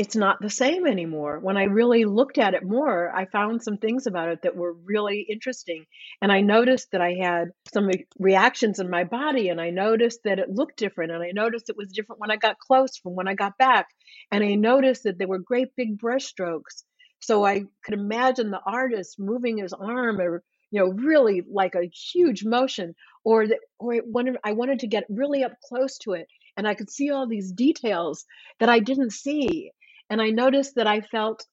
it's 0.00 0.16
not 0.16 0.38
the 0.40 0.48
same 0.48 0.86
anymore. 0.86 1.40
When 1.40 1.58
I 1.58 1.64
really 1.64 2.06
looked 2.06 2.38
at 2.38 2.54
it 2.54 2.62
more, 2.62 3.14
I 3.14 3.26
found 3.26 3.62
some 3.62 3.76
things 3.76 4.06
about 4.06 4.30
it 4.30 4.42
that 4.42 4.56
were 4.56 4.72
really 4.72 5.26
interesting. 5.28 5.84
And 6.22 6.32
I 6.32 6.40
noticed 6.40 6.92
that 6.92 7.02
I 7.02 7.18
had 7.20 7.48
some 7.72 7.90
reactions 8.18 8.78
in 8.78 8.88
my 8.88 9.04
body, 9.04 9.50
and 9.50 9.60
I 9.60 9.68
noticed 9.68 10.20
that 10.24 10.38
it 10.38 10.48
looked 10.48 10.78
different. 10.78 11.12
And 11.12 11.22
I 11.22 11.32
noticed 11.32 11.68
it 11.68 11.76
was 11.76 11.92
different 11.92 12.18
when 12.18 12.30
I 12.30 12.36
got 12.36 12.58
close 12.58 12.96
from 12.96 13.14
when 13.14 13.28
I 13.28 13.34
got 13.34 13.58
back. 13.58 13.88
And 14.30 14.42
I 14.42 14.54
noticed 14.54 15.02
that 15.02 15.18
there 15.18 15.28
were 15.28 15.38
great 15.38 15.76
big 15.76 15.98
brush 15.98 16.24
strokes. 16.24 16.82
So 17.20 17.44
I 17.44 17.64
could 17.84 17.94
imagine 17.94 18.50
the 18.50 18.60
artist 18.64 19.18
moving 19.18 19.58
his 19.58 19.72
arm 19.72 20.20
or 20.20 20.42
you 20.70 20.80
know 20.80 20.88
really 20.92 21.42
like 21.50 21.74
a 21.74 21.86
huge 21.86 22.44
motion 22.44 22.94
or 23.24 23.46
that 23.46 23.60
or 23.78 23.94
it 23.94 24.06
wanted, 24.06 24.36
I 24.44 24.52
wanted 24.52 24.80
to 24.80 24.86
get 24.86 25.04
really 25.08 25.44
up 25.44 25.52
close 25.68 25.98
to 25.98 26.12
it 26.12 26.28
and 26.56 26.66
I 26.66 26.74
could 26.74 26.90
see 26.90 27.10
all 27.10 27.26
these 27.26 27.52
details 27.52 28.24
that 28.58 28.68
I 28.68 28.80
didn't 28.80 29.12
see 29.12 29.72
and 30.08 30.20
I 30.22 30.30
noticed 30.30 30.76
that 30.76 30.86
I 30.86 31.00
felt 31.00 31.46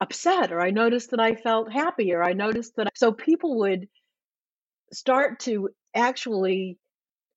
upset 0.00 0.52
or 0.52 0.60
I 0.60 0.70
noticed 0.70 1.10
that 1.10 1.20
I 1.20 1.34
felt 1.36 1.72
happy 1.72 2.12
or 2.12 2.22
I 2.22 2.32
noticed 2.32 2.76
that 2.76 2.88
so 2.94 3.12
people 3.12 3.58
would 3.60 3.88
start 4.92 5.40
to 5.40 5.70
actually 5.94 6.78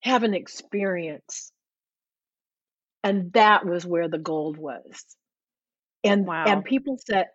have 0.02 0.24
an 0.24 0.34
experience 0.34 1.52
and 3.04 3.32
that 3.34 3.66
was 3.66 3.86
where 3.86 4.10
the 4.10 4.18
gold 4.18 4.58
was 4.58 5.06
and 6.04 6.28
Wow. 6.28 6.46
and 6.46 6.66
people 6.66 6.98
said 7.06 7.28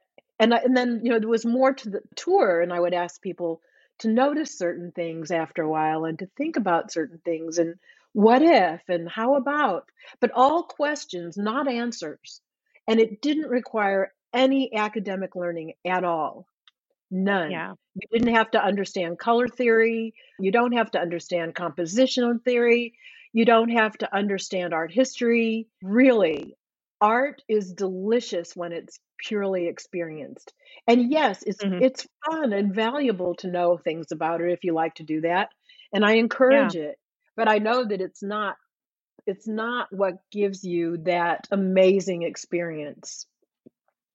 and 0.43 0.53
I, 0.53 0.59
and 0.59 0.77
then 0.77 1.01
you 1.05 1.13
know 1.13 1.21
there 1.21 1.29
was 1.29 1.47
more 1.47 1.73
to 1.73 1.91
the 1.91 2.01
tour 2.17 2.61
and 2.61 2.73
I 2.73 2.81
would 2.81 2.95
ask 2.95 3.23
people 3.23 3.63
to 4.01 4.09
notice 4.09 4.59
certain 4.59 4.91
things 4.91 5.31
after 5.31 5.63
a 5.63 5.71
while 5.71 6.05
and 6.05 6.19
to 6.19 6.27
think 6.37 6.57
about 6.57 6.93
certain 6.93 7.21
things 7.25 7.59
and 7.59 7.77
what 8.13 8.43
if 8.43 8.81
and 8.89 9.09
how 9.09 9.37
about 9.37 9.89
but 10.21 10.33
all 10.35 10.65
questions 10.65 11.37
not 11.37 11.69
answers. 11.69 12.41
And 12.89 12.99
it 12.99 13.23
didn't 13.23 13.49
require 13.49 14.13
any 14.35 14.75
academic 14.75 15.37
learning 15.37 15.75
at 15.87 16.03
all. 16.03 16.47
None. 17.13 17.53
Yeah. 17.53 17.75
you 17.95 18.09
didn't 18.19 18.35
have 18.35 18.51
to 18.53 18.65
understand 18.65 19.19
color 19.19 19.47
theory. 19.47 20.15
You 20.41 20.51
don't 20.51 20.73
have 20.73 20.91
to 20.93 20.99
understand 20.99 21.55
compositional 21.55 22.43
theory. 22.43 22.95
You 23.33 23.45
don't 23.45 23.69
have 23.69 23.97
to 23.99 24.13
understand 24.15 24.75
art 24.75 24.93
history. 24.93 25.69
Really 25.83 26.57
art 27.03 27.43
is 27.49 27.75
delicious 27.75 28.57
when 28.57 28.73
it's 28.73 29.01
purely 29.19 29.69
experienced. 29.69 30.55
And 30.89 31.13
yes 31.13 31.45
it's 31.47 31.63
hmm 31.63 31.81
it's 31.81 32.07
fun 32.27 32.55
and 32.55 32.75
valuable 32.75 33.35
to 33.37 33.49
know 33.49 33.79
things 33.79 34.13
about 34.13 34.41
it 34.43 34.53
if 34.53 34.65
you 34.65 34.75
like 34.75 34.97
to 34.97 35.05
do 35.05 35.23
that 35.23 35.51
and 35.95 36.05
i 36.05 36.15
Yeah. 36.49 36.67
encourage 36.67 36.77
it 36.77 36.99
but 37.37 37.49
i 37.49 37.59
know 37.59 37.85
that 37.87 38.01
it's 38.03 38.23
not 38.23 38.57
it's 39.27 39.49
not 39.49 39.89
what 39.93 40.15
gives 40.33 40.65
you 40.65 40.99
that 40.99 41.49
amazing 41.53 42.23
experience. 42.23 43.27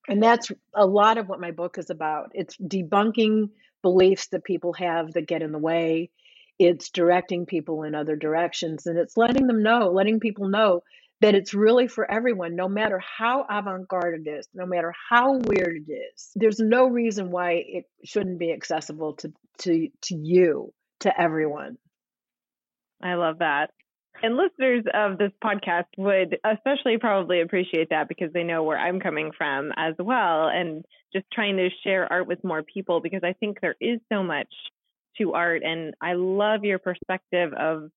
And 0.09 0.23
that's 0.23 0.51
a 0.75 0.85
lot 0.85 1.17
of 1.17 1.29
what 1.29 1.41
my 1.41 1.51
book 1.51 1.77
is 1.77 1.89
about. 1.89 2.31
It's 2.33 2.57
debunking 2.57 3.49
beliefs 3.83 4.27
that 4.29 4.45
people 4.45 4.73
have 4.73 5.13
that 5.13 5.27
get 5.27 5.43
in 5.43 5.51
the 5.51 5.59
way. 5.59 6.11
It's 6.59 6.89
directing 6.89 7.45
people 7.45 7.83
in 7.83 7.95
other 7.95 8.15
directions 8.15 8.87
and 8.87 8.97
it's 8.97 9.17
letting 9.17 9.47
them 9.47 9.63
know 9.63 9.91
letting 9.91 10.19
people 10.19 10.49
know 10.49 10.81
that 11.21 11.35
it's 11.35 11.53
really 11.53 11.87
for 11.87 12.09
everyone 12.09 12.55
no 12.55 12.67
matter 12.67 13.01
how 13.17 13.45
avant-garde 13.49 14.21
it 14.25 14.29
is 14.29 14.47
no 14.53 14.65
matter 14.65 14.93
how 15.09 15.37
weird 15.37 15.77
it 15.87 15.91
is 15.91 16.31
there's 16.35 16.59
no 16.59 16.87
reason 16.87 17.31
why 17.31 17.63
it 17.67 17.85
shouldn't 18.03 18.39
be 18.39 18.51
accessible 18.51 19.13
to 19.13 19.31
to 19.57 19.89
to 20.01 20.15
you 20.15 20.73
to 20.99 21.21
everyone 21.21 21.77
I 23.01 23.15
love 23.15 23.39
that. 23.39 23.71
And 24.23 24.35
listeners 24.35 24.83
of 24.93 25.19
this 25.19 25.31
podcast 25.43 25.85
would 25.97 26.37
especially 26.43 26.97
probably 26.97 27.41
appreciate 27.41 27.89
that 27.91 28.07
because 28.07 28.33
they 28.33 28.43
know 28.43 28.63
where 28.63 28.77
I'm 28.77 28.99
coming 28.99 29.31
from 29.37 29.71
as 29.77 29.93
well. 29.99 30.47
And 30.47 30.83
just 31.13 31.25
trying 31.31 31.57
to 31.57 31.69
share 31.83 32.11
art 32.11 32.27
with 32.27 32.43
more 32.43 32.63
people 32.63 32.99
because 32.99 33.21
I 33.23 33.33
think 33.33 33.61
there 33.61 33.75
is 33.79 33.99
so 34.11 34.23
much 34.23 34.47
to 35.19 35.33
art. 35.33 35.61
And 35.63 35.93
I 36.01 36.13
love 36.13 36.63
your 36.63 36.79
perspective 36.79 37.53
of 37.53 37.91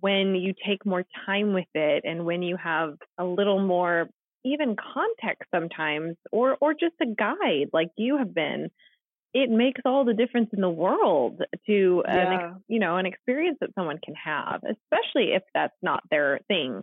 when 0.00 0.34
you 0.34 0.54
take 0.66 0.84
more 0.86 1.04
time 1.26 1.52
with 1.52 1.68
it 1.74 2.04
and 2.04 2.24
when 2.24 2.42
you 2.42 2.56
have 2.56 2.94
a 3.18 3.24
little 3.24 3.60
more 3.60 4.08
even 4.44 4.76
context 4.76 5.48
sometimes 5.52 6.16
or 6.30 6.56
or 6.60 6.72
just 6.72 6.94
a 7.02 7.06
guide 7.06 7.68
like 7.72 7.88
you 7.96 8.18
have 8.18 8.34
been 8.34 8.68
it 9.34 9.50
makes 9.50 9.80
all 9.84 10.04
the 10.04 10.14
difference 10.14 10.48
in 10.52 10.60
the 10.60 10.70
world 10.70 11.42
to 11.66 12.02
an 12.06 12.32
ex, 12.32 12.44
you 12.68 12.78
know 12.78 12.96
an 12.96 13.06
experience 13.06 13.58
that 13.60 13.74
someone 13.74 13.98
can 14.02 14.14
have 14.14 14.60
especially 14.62 15.32
if 15.32 15.42
that's 15.54 15.76
not 15.82 16.02
their 16.10 16.40
thing 16.48 16.82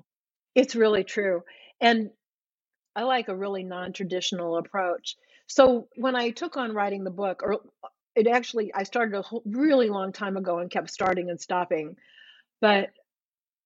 it's 0.54 0.76
really 0.76 1.04
true 1.04 1.44
and 1.80 2.10
I 2.96 3.04
like 3.04 3.28
a 3.28 3.36
really 3.36 3.64
non-traditional 3.64 4.58
approach. 4.58 5.16
So 5.48 5.90
when 5.96 6.16
I 6.16 6.30
took 6.30 6.56
on 6.58 6.74
writing 6.74 7.04
the 7.04 7.12
book, 7.12 7.42
or 7.44 7.60
it 8.16 8.28
actually, 8.28 8.74
I 8.74 8.84
started 8.84 9.18
a 9.18 9.22
whole, 9.22 9.44
really 9.46 9.90
long 9.90 10.14
time 10.14 10.38
ago 10.38 10.60
and 10.60 10.72
kept 10.72 10.90
starting 10.90 11.30
and 11.30 11.40
stopping. 11.40 11.98
But 12.62 12.90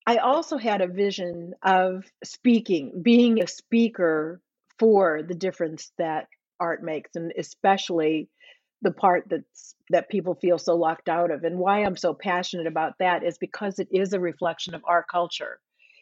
I 0.06 0.16
also 0.18 0.58
had 0.58 0.80
a 0.80 0.88
vision 0.88 1.54
of 1.62 2.04
speaking, 2.24 3.00
being 3.02 3.42
a 3.42 3.46
speaker 3.46 4.40
for 4.78 5.22
the 5.22 5.34
difference 5.34 5.92
that 5.98 6.28
art 6.58 6.82
makes, 6.82 7.16
and 7.16 7.32
especially 7.38 8.28
the 8.82 8.92
part 8.92 9.24
that's 9.28 9.74
that 9.90 10.08
people 10.08 10.34
feel 10.34 10.58
so 10.58 10.74
locked 10.74 11.08
out 11.08 11.30
of. 11.30 11.44
And 11.44 11.58
why 11.58 11.84
I'm 11.84 11.96
so 11.96 12.14
passionate 12.14 12.66
about 12.66 12.94
that 12.98 13.24
is 13.24 13.38
because 13.38 13.78
it 13.78 13.88
is 13.90 14.12
a 14.12 14.20
reflection 14.20 14.74
of 14.74 14.82
our 14.86 15.04
culture. 15.04 15.60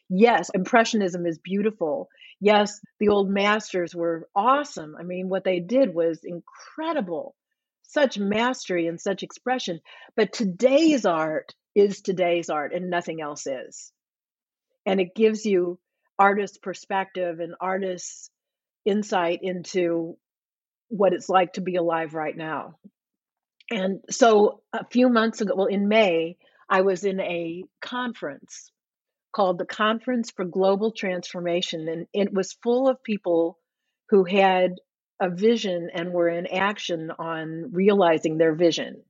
Yes, 0.08 0.50
impressionism 0.54 1.26
is 1.26 1.38
beautiful. 1.38 2.08
Yes, 2.40 2.80
the 3.00 3.08
old 3.08 3.28
masters 3.30 3.94
were 3.94 4.28
awesome. 4.34 4.96
I 4.98 5.02
mean, 5.02 5.28
what 5.28 5.44
they 5.44 5.60
did 5.60 5.94
was 5.94 6.20
incredible. 6.24 7.34
Such 7.82 8.18
mastery 8.18 8.86
and 8.86 9.00
such 9.00 9.22
expression. 9.22 9.80
But 10.16 10.32
today's 10.32 11.04
art 11.04 11.54
is 11.78 12.00
today's 12.00 12.50
art 12.50 12.74
and 12.74 12.90
nothing 12.90 13.20
else 13.20 13.46
is. 13.46 13.92
And 14.84 15.00
it 15.00 15.14
gives 15.14 15.44
you 15.46 15.78
artist 16.18 16.60
perspective 16.62 17.38
and 17.38 17.54
artist 17.60 18.30
insight 18.84 19.40
into 19.42 20.16
what 20.88 21.12
it's 21.12 21.28
like 21.28 21.52
to 21.52 21.60
be 21.60 21.76
alive 21.76 22.14
right 22.14 22.36
now. 22.36 22.78
And 23.70 24.00
so 24.10 24.62
a 24.72 24.84
few 24.90 25.08
months 25.08 25.40
ago, 25.40 25.54
well, 25.54 25.66
in 25.66 25.88
May, 25.88 26.36
I 26.68 26.80
was 26.80 27.04
in 27.04 27.20
a 27.20 27.64
conference 27.80 28.72
called 29.32 29.58
the 29.58 29.66
Conference 29.66 30.30
for 30.30 30.44
Global 30.44 30.90
Transformation. 30.90 31.86
And 31.88 32.06
it 32.12 32.32
was 32.32 32.56
full 32.62 32.88
of 32.88 33.02
people 33.04 33.58
who 34.08 34.24
had 34.24 34.72
a 35.20 35.30
vision 35.30 35.90
and 35.94 36.12
were 36.12 36.28
in 36.28 36.46
action 36.46 37.12
on 37.18 37.70
realizing 37.72 38.38
their 38.38 38.54
vision. 38.54 39.02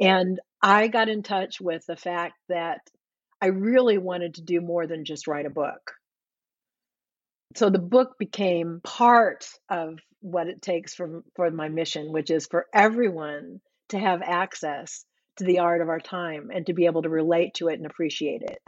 And 0.00 0.40
I 0.62 0.88
got 0.88 1.08
in 1.08 1.22
touch 1.22 1.60
with 1.60 1.84
the 1.86 1.96
fact 1.96 2.34
that 2.48 2.80
I 3.40 3.46
really 3.46 3.98
wanted 3.98 4.34
to 4.34 4.42
do 4.42 4.60
more 4.60 4.86
than 4.86 5.04
just 5.04 5.26
write 5.26 5.46
a 5.46 5.50
book. 5.50 5.92
So 7.54 7.70
the 7.70 7.78
book 7.78 8.18
became 8.18 8.80
part 8.82 9.48
of 9.70 9.98
what 10.20 10.48
it 10.48 10.62
takes 10.62 10.94
from 10.94 11.22
for 11.34 11.50
my 11.50 11.68
mission, 11.68 12.12
which 12.12 12.30
is 12.30 12.46
for 12.46 12.66
everyone 12.74 13.60
to 13.90 13.98
have 13.98 14.22
access 14.22 15.04
to 15.36 15.44
the 15.44 15.60
art 15.60 15.82
of 15.82 15.88
our 15.88 16.00
time 16.00 16.50
and 16.52 16.66
to 16.66 16.72
be 16.72 16.86
able 16.86 17.02
to 17.02 17.08
relate 17.08 17.54
to 17.54 17.68
it 17.68 17.74
and 17.74 17.86
appreciate 17.86 18.42
it. 18.42 18.60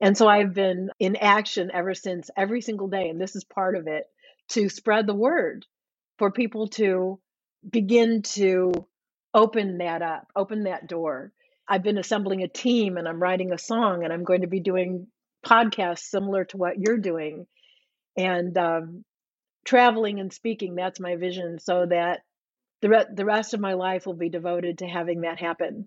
And 0.00 0.16
so 0.16 0.26
I've 0.26 0.54
been 0.54 0.90
in 0.98 1.16
action 1.16 1.70
ever 1.74 1.94
since 1.94 2.30
every 2.36 2.62
single 2.62 2.88
day, 2.88 3.08
and 3.08 3.20
this 3.20 3.36
is 3.36 3.44
part 3.44 3.76
of 3.76 3.86
it, 3.86 4.04
to 4.50 4.68
spread 4.68 5.06
the 5.06 5.14
word 5.14 5.66
for 6.18 6.30
people 6.30 6.68
to 6.68 7.20
begin 7.68 8.22
to 8.22 8.72
open 9.34 9.78
that 9.78 10.02
up, 10.02 10.28
open 10.34 10.64
that 10.64 10.86
door. 10.86 11.32
I've 11.68 11.82
been 11.82 11.98
assembling 11.98 12.42
a 12.42 12.48
team 12.48 12.96
and 12.96 13.06
I'm 13.06 13.22
writing 13.22 13.52
a 13.52 13.58
song 13.58 14.02
and 14.04 14.12
I'm 14.12 14.24
going 14.24 14.40
to 14.40 14.48
be 14.48 14.60
doing 14.60 15.06
podcasts 15.46 16.00
similar 16.00 16.44
to 16.46 16.56
what 16.56 16.78
you're 16.78 16.98
doing 16.98 17.46
and 18.16 18.56
um, 18.58 19.04
traveling 19.64 20.18
and 20.18 20.32
speaking. 20.32 20.74
That's 20.74 21.00
my 21.00 21.16
vision 21.16 21.58
so 21.60 21.86
that 21.86 22.22
the, 22.82 22.88
re- 22.88 23.06
the 23.14 23.24
rest 23.24 23.54
of 23.54 23.60
my 23.60 23.74
life 23.74 24.04
will 24.04 24.14
be 24.14 24.28
devoted 24.28 24.78
to 24.78 24.86
having 24.86 25.20
that 25.20 25.38
happen. 25.38 25.86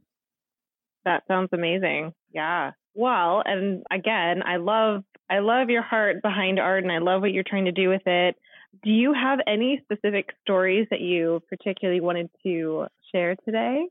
That 1.06 1.24
sounds 1.28 1.50
amazing. 1.52 2.14
Yeah. 2.32 2.72
Well, 2.94 3.44
and 3.46 3.84
again, 3.92 4.44
I 4.46 4.58
love 4.58 5.04
I 5.30 5.40
love 5.40 5.70
your 5.70 5.82
heart 5.82 6.22
behind 6.22 6.60
art 6.60 6.84
and 6.84 6.92
I 6.92 7.00
love 7.00 7.22
what 7.22 7.32
you're 7.32 7.44
trying 7.44 7.66
to 7.66 7.72
do 7.72 7.90
with 7.90 8.04
it. 8.06 8.36
Do 8.84 8.92
you 8.92 9.14
have 9.14 9.40
any 9.48 9.82
specific 9.84 10.30
stories 10.42 10.88
that 10.92 11.02
you 11.02 11.42
particularly 11.50 12.02
wanted 12.02 12.30
to 12.44 12.88
share 13.14 13.36
today? 13.46 13.88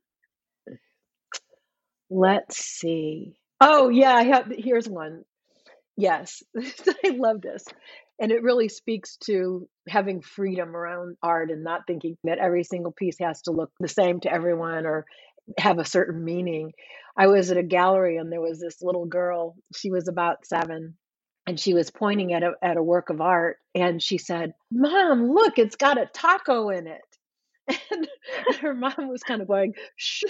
Let's 2.11 2.59
see. 2.59 3.37
Oh, 3.61 3.89
yeah, 3.89 4.15
I 4.15 4.25
have 4.25 4.53
here's 4.55 4.89
one. 4.89 5.23
Yes, 5.97 6.43
I 7.05 7.11
love 7.11 7.41
this. 7.41 7.65
And 8.21 8.31
it 8.31 8.43
really 8.43 8.69
speaks 8.69 9.17
to 9.25 9.69
having 9.89 10.21
freedom 10.21 10.77
around 10.77 11.17
art 11.23 11.51
and 11.51 11.65
not 11.65 11.87
thinking 11.87 12.17
that 12.25 12.39
every 12.39 12.65
single 12.65 12.93
piece 12.93 13.17
has 13.21 13.43
to 13.43 13.51
look 13.51 13.71
the 13.81 13.89
same 13.89 14.21
to 14.21 14.33
everyone 14.33 14.87
or 14.87 15.07
have 15.59 15.79
a 15.79 15.85
certain 15.85 16.25
meaning. 16.25 16.73
I 17.17 17.27
was 17.27 17.51
at 17.51 17.57
a 17.57 17.63
gallery 17.63 18.17
and 18.17 18.31
there 18.31 18.41
was 18.41 18.61
this 18.61 18.83
little 18.83 19.07
girl, 19.07 19.57
she 19.75 19.91
was 19.91 20.09
about 20.09 20.47
seven, 20.47 20.97
and 21.47 21.59
she 21.59 21.75
was 21.75 21.91
pointing 21.91 22.33
at 22.33 22.43
a, 22.43 22.53
at 22.63 22.77
a 22.77 22.83
work 22.83 23.11
of 23.11 23.21
art 23.21 23.59
and 23.75 24.01
she 24.03 24.19
said, 24.19 24.55
Mom, 24.71 25.33
look, 25.33 25.59
it's 25.59 25.77
got 25.77 26.01
a 26.01 26.07
taco 26.13 26.69
in 26.69 26.87
it. 26.87 27.01
And 27.91 28.57
her 28.61 28.75
mom 28.75 29.09
was 29.09 29.23
kind 29.23 29.43
of 29.43 29.49
going, 29.49 29.75
shh. 29.97 30.25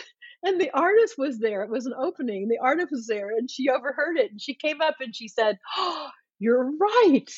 And 0.45 0.61
the 0.61 0.71
artist 0.73 1.15
was 1.19 1.39
there. 1.39 1.63
It 1.63 1.71
was 1.71 1.87
an 1.87 1.95
opening. 1.97 2.49
The 2.49 2.59
artist 2.59 2.89
was 2.91 3.07
there 3.07 3.31
and 3.31 3.51
she 3.51 3.69
overheard 3.71 4.17
it. 4.19 4.33
And 4.33 4.41
she 4.41 4.55
came 4.55 4.81
up 4.81 4.97
and 5.01 5.15
she 5.15 5.29
said, 5.29 5.59
oh, 5.77 6.09
You're 6.39 6.71
right. 6.77 7.31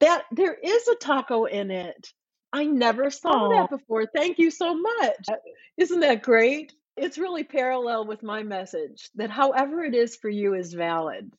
That 0.00 0.24
there 0.30 0.54
is 0.54 0.88
a 0.88 0.94
taco 0.96 1.44
in 1.46 1.70
it. 1.70 2.12
I 2.52 2.64
never 2.64 3.10
saw 3.10 3.46
Oh, 3.46 3.50
that 3.50 3.70
before. 3.70 4.06
Thank 4.06 4.38
you 4.38 4.50
so 4.50 4.74
much. 4.74 5.26
Uh, 5.30 5.36
isn't 5.76 6.00
that 6.00 6.22
great? 6.22 6.72
It's 6.96 7.18
really 7.18 7.44
parallel 7.44 8.06
with 8.06 8.22
my 8.22 8.42
message 8.42 9.10
that 9.16 9.30
however 9.30 9.82
it 9.84 9.94
is 9.94 10.16
for 10.16 10.30
you 10.30 10.54
is 10.54 10.72
valid. 10.72 11.32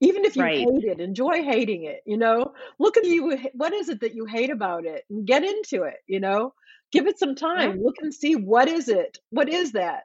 Even 0.00 0.24
if 0.24 0.36
you 0.36 0.42
right. 0.42 0.58
hate 0.58 0.84
it, 0.84 1.00
enjoy 1.00 1.42
hating 1.42 1.84
it, 1.84 2.02
you 2.06 2.18
know? 2.18 2.52
Look 2.78 2.96
at 2.98 3.04
you, 3.04 3.38
what 3.54 3.72
is 3.72 3.88
it 3.88 4.00
that 4.00 4.14
you 4.14 4.26
hate 4.26 4.50
about 4.50 4.84
it? 4.84 5.04
And 5.10 5.26
get 5.26 5.42
into 5.42 5.84
it, 5.84 5.96
you 6.06 6.20
know? 6.20 6.52
Give 6.92 7.06
it 7.06 7.18
some 7.18 7.34
Yeah. 7.54 7.74
time. 7.74 7.82
Look 7.82 7.96
and 8.00 8.14
see 8.14 8.34
what 8.34 8.68
is 8.68 8.88
it? 8.88 9.18
What 9.30 9.48
is 9.48 9.72
that? 9.72 10.04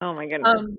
Oh 0.00 0.14
my 0.14 0.26
goodness. 0.26 0.50
Um, 0.50 0.78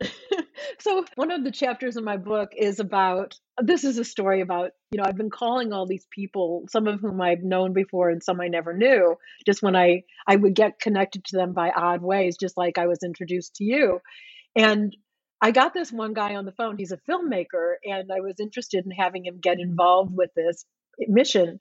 so 0.80 1.04
one 1.16 1.30
of 1.30 1.44
the 1.44 1.50
chapters 1.50 1.96
in 1.96 2.04
my 2.04 2.16
book 2.16 2.50
is 2.56 2.80
about 2.80 3.34
this 3.58 3.84
is 3.84 3.98
a 3.98 4.04
story 4.04 4.40
about 4.40 4.72
you 4.90 4.98
know 4.98 5.04
i've 5.06 5.16
been 5.16 5.30
calling 5.30 5.72
all 5.72 5.86
these 5.86 6.06
people 6.10 6.64
some 6.68 6.86
of 6.86 7.00
whom 7.00 7.20
i've 7.20 7.42
known 7.42 7.72
before 7.72 8.10
and 8.10 8.22
some 8.22 8.40
i 8.40 8.48
never 8.48 8.76
knew 8.76 9.16
just 9.46 9.62
when 9.62 9.76
i 9.76 10.02
i 10.26 10.34
would 10.34 10.54
get 10.54 10.80
connected 10.80 11.24
to 11.24 11.36
them 11.36 11.52
by 11.52 11.70
odd 11.70 12.02
ways 12.02 12.36
just 12.36 12.56
like 12.56 12.78
i 12.78 12.86
was 12.86 12.98
introduced 13.04 13.54
to 13.56 13.64
you 13.64 14.00
and 14.56 14.96
i 15.40 15.50
got 15.50 15.72
this 15.74 15.92
one 15.92 16.14
guy 16.14 16.34
on 16.34 16.44
the 16.44 16.52
phone 16.52 16.76
he's 16.76 16.92
a 16.92 16.98
filmmaker 17.08 17.74
and 17.84 18.10
i 18.12 18.20
was 18.20 18.34
interested 18.40 18.84
in 18.84 18.90
having 18.90 19.24
him 19.24 19.38
get 19.40 19.60
involved 19.60 20.12
with 20.14 20.30
this 20.34 20.64
mission 20.98 21.60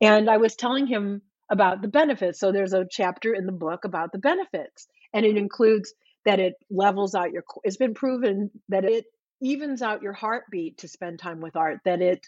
and 0.00 0.30
i 0.30 0.38
was 0.38 0.56
telling 0.56 0.86
him 0.86 1.22
about 1.54 1.80
the 1.80 1.88
benefits. 1.88 2.40
So 2.40 2.52
there's 2.52 2.74
a 2.74 2.84
chapter 2.90 3.32
in 3.32 3.46
the 3.46 3.52
book 3.52 3.84
about 3.84 4.12
the 4.12 4.18
benefits 4.18 4.88
and 5.14 5.24
it 5.24 5.36
includes 5.36 5.94
that 6.26 6.40
it 6.40 6.54
levels 6.68 7.14
out 7.14 7.32
your 7.32 7.44
it's 7.62 7.76
been 7.76 7.94
proven 7.94 8.50
that 8.68 8.84
it 8.84 9.04
evens 9.40 9.80
out 9.80 10.02
your 10.02 10.12
heartbeat 10.12 10.78
to 10.78 10.88
spend 10.88 11.18
time 11.18 11.40
with 11.40 11.54
art 11.56 11.78
that 11.84 12.02
it 12.02 12.26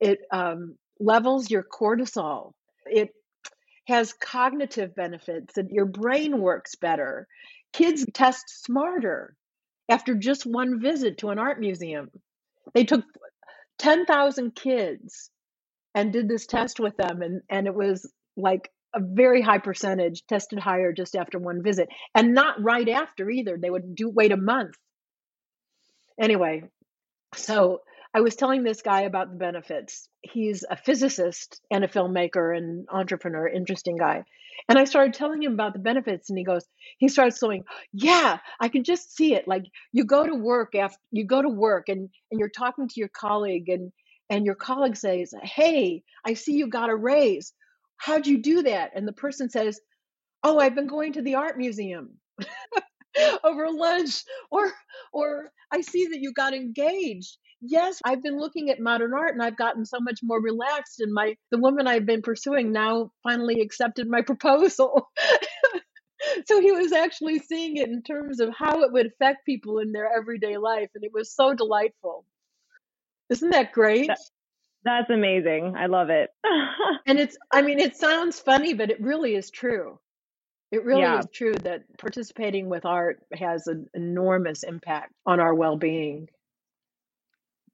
it 0.00 0.18
um, 0.32 0.76
levels 1.00 1.50
your 1.50 1.62
cortisol. 1.62 2.52
It 2.84 3.10
has 3.86 4.12
cognitive 4.12 4.94
benefits 4.94 5.54
that 5.54 5.70
your 5.70 5.86
brain 5.86 6.40
works 6.40 6.74
better. 6.74 7.26
Kids 7.72 8.04
test 8.12 8.64
smarter 8.64 9.36
after 9.88 10.14
just 10.14 10.44
one 10.44 10.80
visit 10.80 11.18
to 11.18 11.30
an 11.30 11.38
art 11.38 11.60
museum. 11.60 12.10
They 12.74 12.84
took 12.84 13.04
10,000 13.78 14.54
kids 14.54 15.30
and 15.94 16.12
did 16.12 16.28
this 16.28 16.46
test 16.46 16.80
with 16.80 16.96
them 16.96 17.22
and 17.22 17.40
and 17.48 17.66
it 17.66 17.74
was 17.74 18.10
like 18.38 18.70
a 18.94 19.00
very 19.02 19.42
high 19.42 19.58
percentage 19.58 20.24
tested 20.26 20.58
higher 20.58 20.92
just 20.92 21.14
after 21.16 21.38
one 21.38 21.62
visit. 21.62 21.88
And 22.14 22.34
not 22.34 22.62
right 22.62 22.88
after 22.88 23.28
either. 23.30 23.58
They 23.60 23.70
would 23.70 23.94
do 23.94 24.10
wait 24.10 24.32
a 24.32 24.36
month. 24.38 24.76
Anyway 26.20 26.62
so 27.34 27.80
i 28.14 28.20
was 28.20 28.36
telling 28.36 28.64
this 28.64 28.82
guy 28.82 29.02
about 29.02 29.30
the 29.30 29.36
benefits. 29.36 30.08
He's 30.22 30.64
a 30.68 30.76
physicist 30.76 31.60
and 31.70 31.84
a 31.84 31.88
filmmaker 31.88 32.56
and 32.56 32.86
entrepreneur 32.90 33.46
interesting 33.48 33.96
guy. 33.98 34.24
And 34.68 34.78
i 34.78 34.84
started 34.84 35.14
telling 35.14 35.42
him 35.42 35.52
about 35.52 35.74
the 35.74 35.78
benefits 35.78 36.30
and 36.30 36.38
he 36.38 36.44
goes 36.44 36.64
he 36.98 37.08
starts 37.08 37.38
going 37.38 37.64
yeah 37.92 38.38
i 38.60 38.68
can 38.68 38.84
just 38.84 39.14
see 39.16 39.34
it. 39.34 39.46
Like 39.46 39.64
you 39.92 40.04
go 40.04 40.26
to 40.26 40.34
work 40.34 40.74
after 40.74 40.98
you 41.10 41.26
go 41.26 41.42
to 41.42 41.48
work 41.48 41.88
and 41.88 42.08
and 42.30 42.40
you're 42.40 42.48
talking 42.48 42.88
to 42.88 43.00
your 43.00 43.08
colleague 43.10 43.68
and 43.68 43.92
and 44.30 44.46
your 44.46 44.54
colleague 44.56 44.96
says 44.96 45.34
hey 45.42 46.02
i 46.24 46.34
see 46.34 46.54
you 46.54 46.68
got 46.68 46.90
a 46.90 46.96
raise 46.96 47.52
how'd 47.98 48.26
you 48.26 48.38
do 48.38 48.62
that? 48.62 48.92
And 48.94 49.06
the 49.06 49.12
person 49.12 49.50
says 49.50 49.80
oh 50.44 50.58
i've 50.58 50.74
been 50.74 50.86
going 50.86 51.12
to 51.12 51.22
the 51.22 51.34
art 51.34 51.58
museum 51.58 52.10
over 53.44 53.68
lunch 53.70 54.22
or 54.50 54.72
or 55.12 55.50
i 55.72 55.80
see 55.80 56.06
that 56.06 56.20
you 56.20 56.32
got 56.32 56.54
engaged. 56.54 57.36
Yes 57.60 58.00
i've 58.04 58.22
been 58.22 58.38
looking 58.38 58.70
at 58.70 58.80
modern 58.80 59.12
art 59.14 59.34
and 59.34 59.42
i've 59.42 59.56
gotten 59.56 59.84
so 59.84 59.98
much 60.00 60.20
more 60.22 60.40
relaxed 60.40 61.00
and 61.00 61.12
my 61.12 61.36
the 61.50 61.58
woman 61.58 61.88
i've 61.88 62.06
been 62.06 62.22
pursuing 62.22 62.70
now 62.72 63.10
finally 63.22 63.60
accepted 63.60 64.08
my 64.08 64.22
proposal. 64.22 65.08
So 66.46 66.60
he 66.60 66.72
was 66.72 66.92
actually 66.92 67.38
seeing 67.38 67.76
it 67.76 67.88
in 67.88 68.02
terms 68.02 68.40
of 68.40 68.50
how 68.52 68.82
it 68.82 68.92
would 68.92 69.06
affect 69.06 69.46
people 69.46 69.78
in 69.78 69.92
their 69.92 70.10
everyday 70.12 70.56
life 70.56 70.90
and 70.94 71.04
it 71.04 71.12
was 71.14 71.32
so 71.32 71.54
delightful. 71.54 72.24
Isn't 73.30 73.50
that 73.50 73.72
great? 73.72 74.08
That, 74.08 74.18
that's 74.88 75.10
amazing. 75.10 75.74
I 75.76 75.86
love 75.86 76.10
it. 76.10 76.30
and 77.06 77.18
it's 77.18 77.36
i 77.52 77.62
mean 77.62 77.78
it 77.78 77.96
sounds 77.96 78.38
funny 78.40 78.74
but 78.74 78.90
it 78.90 79.00
really 79.00 79.34
is 79.34 79.50
true 79.50 79.98
it 80.70 80.84
really 80.84 81.02
yeah. 81.02 81.18
is 81.20 81.26
true 81.32 81.54
that 81.54 81.82
participating 81.98 82.68
with 82.68 82.84
art 82.84 83.20
has 83.32 83.66
an 83.66 83.88
enormous 83.94 84.62
impact 84.62 85.12
on 85.26 85.40
our 85.40 85.54
well-being 85.54 86.28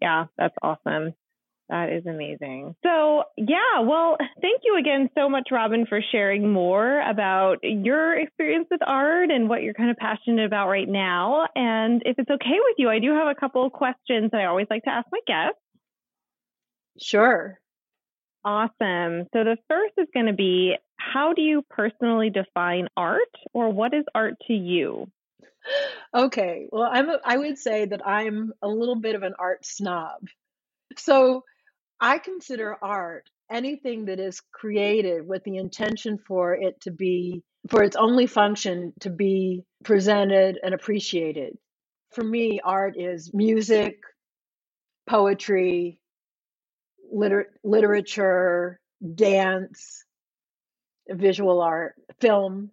Yeah. 0.00 0.26
That's 0.38 0.54
awesome. 0.62 1.14
That 1.70 1.90
is 1.90 2.04
amazing. 2.06 2.76
So, 2.84 3.24
yeah, 3.38 3.80
well, 3.82 4.18
thank 4.42 4.60
you 4.64 4.76
again 4.78 5.08
so 5.14 5.30
much, 5.30 5.48
Robin, 5.50 5.86
for 5.88 6.00
sharing 6.12 6.52
more 6.52 7.00
about 7.00 7.58
your 7.62 8.18
experience 8.18 8.68
with 8.70 8.82
art 8.86 9.30
and 9.30 9.48
what 9.48 9.62
you're 9.62 9.74
kind 9.74 9.90
of 9.90 9.96
passionate 9.96 10.44
about 10.44 10.68
right 10.68 10.88
now. 10.88 11.46
And 11.56 12.02
if 12.04 12.18
it's 12.18 12.30
okay 12.30 12.58
with 12.68 12.76
you, 12.76 12.90
I 12.90 12.98
do 12.98 13.12
have 13.12 13.28
a 13.28 13.34
couple 13.34 13.64
of 13.64 13.72
questions 13.72 14.30
that 14.32 14.42
I 14.42 14.44
always 14.44 14.66
like 14.68 14.82
to 14.84 14.90
ask 14.90 15.06
my 15.10 15.20
guests. 15.26 15.58
Sure. 17.00 17.60
Awesome. 18.44 19.24
So, 19.32 19.44
the 19.44 19.56
first 19.68 19.94
is 19.98 20.08
going 20.12 20.26
to 20.26 20.32
be 20.32 20.76
how 20.96 21.32
do 21.32 21.42
you 21.42 21.62
personally 21.70 22.30
define 22.30 22.88
art 22.96 23.20
or 23.52 23.70
what 23.70 23.94
is 23.94 24.04
art 24.14 24.34
to 24.46 24.52
you? 24.52 25.06
Okay. 26.14 26.68
Well, 26.70 26.88
I'm 26.90 27.08
a, 27.08 27.18
I 27.24 27.36
would 27.36 27.58
say 27.58 27.86
that 27.86 28.06
I'm 28.06 28.52
a 28.62 28.68
little 28.68 28.96
bit 28.96 29.14
of 29.14 29.22
an 29.22 29.34
art 29.38 29.64
snob. 29.64 30.20
So 30.96 31.42
I 32.00 32.18
consider 32.18 32.76
art 32.82 33.28
anything 33.50 34.06
that 34.06 34.20
is 34.20 34.40
created 34.52 35.26
with 35.26 35.44
the 35.44 35.56
intention 35.56 36.18
for 36.18 36.54
it 36.54 36.80
to 36.82 36.90
be, 36.90 37.42
for 37.68 37.82
its 37.82 37.96
only 37.96 38.26
function 38.26 38.92
to 39.00 39.10
be 39.10 39.64
presented 39.84 40.58
and 40.62 40.74
appreciated. 40.74 41.56
For 42.12 42.24
me, 42.24 42.60
art 42.62 42.96
is 42.96 43.32
music, 43.34 44.00
poetry, 45.08 45.98
liter- 47.14 47.52
literature, 47.62 48.80
dance, 49.14 50.04
visual 51.08 51.60
art, 51.60 51.94
film. 52.20 52.70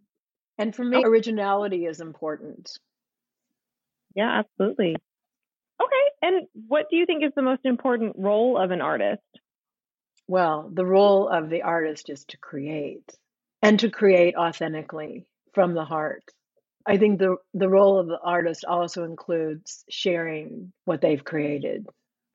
And 0.57 0.75
for 0.75 0.83
me, 0.83 0.97
Oh, 0.97 1.09
originality 1.09 1.85
is 1.85 2.01
important. 2.01 2.71
yeah, 4.15 4.39
absolutely. 4.39 4.95
Okay. 5.81 6.11
And 6.21 6.47
what 6.67 6.87
do 6.89 6.97
you 6.97 7.05
think 7.05 7.23
is 7.23 7.31
the 7.35 7.41
most 7.41 7.65
important 7.65 8.15
role 8.17 8.57
of 8.57 8.71
an 8.71 8.81
artist? 8.81 9.21
Well, 10.27 10.69
the 10.71 10.85
role 10.85 11.27
of 11.27 11.49
the 11.49 11.63
artist 11.63 12.09
is 12.09 12.23
to 12.25 12.37
create 12.37 13.09
and 13.61 13.79
to 13.79 13.89
create 13.89 14.35
authentically 14.35 15.25
from 15.53 15.73
the 15.73 15.83
heart. 15.85 16.23
I 16.85 16.97
think 16.97 17.19
the 17.19 17.37
the 17.53 17.69
role 17.69 17.99
of 17.99 18.07
the 18.07 18.19
artist 18.23 18.65
also 18.65 19.03
includes 19.03 19.83
sharing 19.89 20.73
what 20.85 21.01
they've 21.01 21.23
created. 21.23 21.87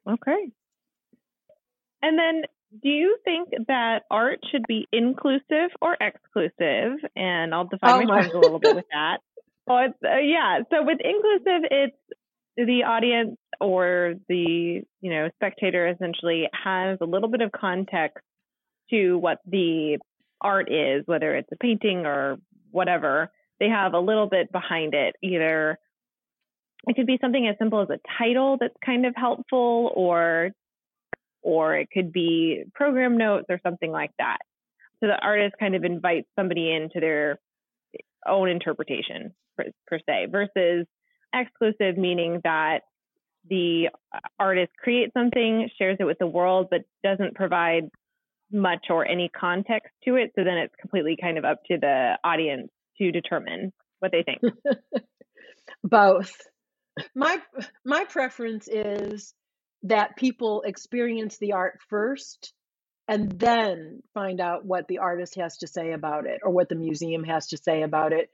Okay. 0.09 0.51
And 2.03 2.19
then 2.19 2.43
do 2.83 2.89
you 2.89 3.17
think 3.25 3.51
that 3.69 4.03
art 4.11 4.41
should 4.51 4.65
be 4.69 4.87
inclusive 4.93 5.71
or 5.81 5.97
exclusive? 6.01 6.99
And 7.15 7.55
I'll 7.55 7.67
define 7.67 8.03
Oh 8.03 8.07
my 8.07 8.21
terms 8.23 8.35
a 8.35 8.39
little 8.39 8.59
bit 8.59 8.75
with 8.75 8.85
that. 8.93 9.19
Oh, 9.69 9.79
it's, 9.79 9.99
uh, 10.05 10.19
yeah. 10.19 10.61
So 10.71 10.85
with 10.85 10.99
inclusive, 11.03 11.69
it's 11.71 11.97
the 12.57 12.85
audience 12.85 13.37
or 13.61 14.15
the 14.29 14.83
you 15.01 15.11
know 15.11 15.29
spectator 15.35 15.89
essentially 15.89 16.49
has 16.53 16.99
a 17.01 17.05
little 17.05 17.29
bit 17.29 17.41
of 17.41 17.53
context 17.53 18.25
to 18.91 19.17
what 19.19 19.39
the 19.47 19.99
art 20.41 20.71
is, 20.71 21.03
whether 21.07 21.35
it's 21.35 21.49
a 21.53 21.57
painting 21.57 22.07
or 22.07 22.39
whatever. 22.71 23.31
They 23.59 23.69
have 23.69 23.95
a 23.95 23.99
little 23.99 24.29
bit 24.29 24.53
behind 24.53 24.95
it. 24.95 25.17
Either 25.23 25.79
it 26.87 26.95
could 26.95 27.07
be 27.07 27.19
something 27.21 27.47
as 27.49 27.57
simple 27.59 27.81
as 27.81 27.89
a 27.91 27.99
title 28.19 28.59
that's 28.61 28.77
kind 28.85 29.07
of 29.07 29.15
helpful, 29.17 29.91
or 29.95 30.51
or 31.47 31.77
it 31.77 31.89
could 31.95 32.13
be 32.13 32.65
program 32.75 33.17
notes 33.17 33.47
or 33.49 33.61
something 33.63 33.93
like 33.93 34.11
that. 34.19 34.39
So 34.99 35.07
the 35.07 35.17
artist 35.23 35.55
kind 35.61 35.77
of 35.77 35.85
invites 35.85 36.27
somebody 36.37 36.73
into 36.75 36.99
their 36.99 37.39
own 38.27 38.49
interpretation 38.49 39.33
per, 39.57 39.67
per 39.87 40.01
se 40.09 40.27
versus 40.33 40.87
exclusive 41.33 41.97
meaning 41.97 42.41
that 42.43 42.81
the 43.49 43.91
uh, 44.13 44.19
artist 44.41 44.73
creates 44.83 45.13
something, 45.15 45.71
shares 45.79 45.99
it 46.01 46.05
with 46.05 46.19
the 46.19 46.27
world, 46.27 46.67
but 46.69 46.81
doesn't 47.05 47.37
provide 47.37 47.91
much 48.51 48.87
or 48.91 49.07
any 49.07 49.29
context 49.29 49.93
to 50.05 50.17
it. 50.17 50.33
So 50.35 50.43
then 50.43 50.59
it's 50.59 50.75
completely 50.81 51.17
kind 51.21 51.39
of 51.39 51.45
up 51.45 51.61
to 51.71 51.79
the 51.81 52.19
audience 52.25 52.71
to 52.99 53.13
determine 53.13 53.73
what 54.01 54.11
they 54.11 54.25
think. 54.25 54.41
Both. 55.85 56.35
My 57.15 57.39
my 57.85 58.05
preference 58.05 58.67
is 58.67 59.33
that 59.88 60.16
people 60.16 60.62
experience 60.62 61.38
the 61.38 61.53
art 61.53 61.79
first 61.88 62.53
and 63.09 63.31
then 63.38 64.03
find 64.14 64.40
out 64.40 64.64
what 64.64 64.88
the 64.88 64.99
artist 64.99 65.37
has 65.37 65.59
to 65.59 65.66
say 65.66 65.92
about 65.92 66.27
it 66.27 66.40
or 66.42 66.51
what 66.51 66.68
the 66.68 66.75
museum 66.75 67.22
has 67.25 67.49
to 67.49 67.57
say 67.57 67.83
about 67.83 68.12
it 68.12 68.31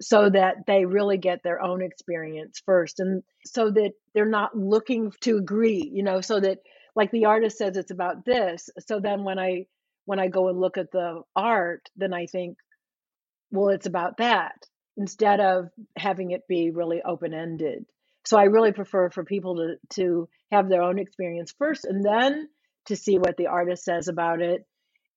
so 0.00 0.28
that 0.30 0.66
they 0.66 0.84
really 0.84 1.18
get 1.18 1.42
their 1.42 1.62
own 1.62 1.82
experience 1.82 2.60
first. 2.64 3.00
And 3.00 3.22
so 3.44 3.70
that 3.70 3.92
they're 4.14 4.26
not 4.26 4.56
looking 4.56 5.12
to 5.22 5.36
agree 5.36 5.90
you 5.92 6.02
know 6.02 6.20
so 6.20 6.40
that 6.40 6.58
like 6.94 7.10
the 7.10 7.26
artist 7.26 7.58
says 7.58 7.76
it's 7.76 7.92
about 7.92 8.24
this. 8.24 8.68
So 8.86 9.00
then 9.00 9.24
when 9.24 9.38
i 9.38 9.66
when 10.04 10.18
i 10.18 10.28
go 10.28 10.48
and 10.48 10.58
look 10.58 10.78
at 10.78 10.90
the 10.90 11.22
art 11.36 11.82
then 11.96 12.14
i 12.14 12.26
think 12.26 12.56
well 13.50 13.68
it's 13.68 13.86
about 13.86 14.16
that 14.16 14.54
instead 14.96 15.38
of 15.38 15.68
having 15.96 16.30
it 16.30 16.48
be 16.48 16.70
really 16.70 17.02
open 17.02 17.34
ended 17.34 17.84
so 18.28 18.38
i 18.38 18.44
really 18.44 18.72
prefer 18.72 19.10
for 19.10 19.24
people 19.24 19.56
to 19.56 19.76
to 19.90 20.28
have 20.52 20.68
their 20.68 20.82
own 20.82 20.98
experience 20.98 21.54
first 21.58 21.86
and 21.86 22.04
then 22.04 22.48
to 22.86 22.96
see 22.96 23.18
what 23.18 23.36
the 23.36 23.46
artist 23.48 23.84
says 23.84 24.08
about 24.08 24.42
it. 24.42 24.66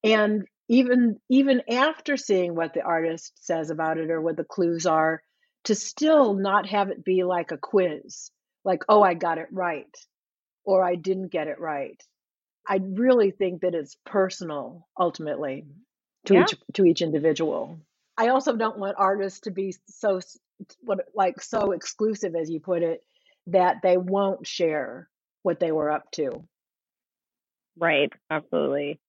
And 0.03 0.43
even 0.69 1.17
even 1.29 1.63
after 1.69 2.17
seeing 2.17 2.55
what 2.55 2.73
the 2.73 2.81
artist 2.83 3.33
says 3.45 3.69
about 3.71 3.97
it 3.97 4.11
or 4.11 4.21
what 4.21 4.37
the 4.37 4.45
clues 4.45 4.85
are 4.85 5.23
to 5.65 5.75
still 5.75 6.33
not 6.35 6.67
have 6.67 6.89
it 6.89 7.05
be 7.05 7.23
like 7.23 7.51
a 7.51 7.57
quiz 7.57 8.31
like 8.65 8.83
oh 8.89 9.01
i 9.03 9.13
got 9.15 9.39
it 9.39 9.47
right 9.51 9.95
or 10.65 10.83
i 10.83 10.95
didn't 10.95 11.29
get 11.31 11.47
it 11.47 11.59
right. 11.59 12.01
I 12.67 12.79
really 12.83 13.31
think 13.31 13.61
that 13.61 13.75
it's 13.75 13.97
personal 14.05 14.87
ultimately 14.99 15.65
to 16.27 16.35
Yeah. 16.35 16.43
each 16.43 16.55
to 16.75 16.85
each 16.85 17.01
individual. 17.01 17.79
I 18.17 18.29
also 18.29 18.55
don't 18.55 18.79
want 18.79 18.95
artists 18.99 19.41
to 19.41 19.51
be 19.51 19.75
so 19.87 20.19
what 20.81 20.99
like 21.15 21.41
so 21.41 21.71
exclusive 21.71 22.35
as 22.35 22.49
you 22.49 22.59
put 22.59 22.83
it 22.83 23.01
that 23.47 23.77
they 23.81 23.97
won't 23.97 24.45
share 24.45 25.09
what 25.43 25.59
they 25.59 25.71
were 25.71 25.91
up 25.91 26.09
to 26.11 26.43
Right, 27.77 28.11
absolutely. 28.29 28.99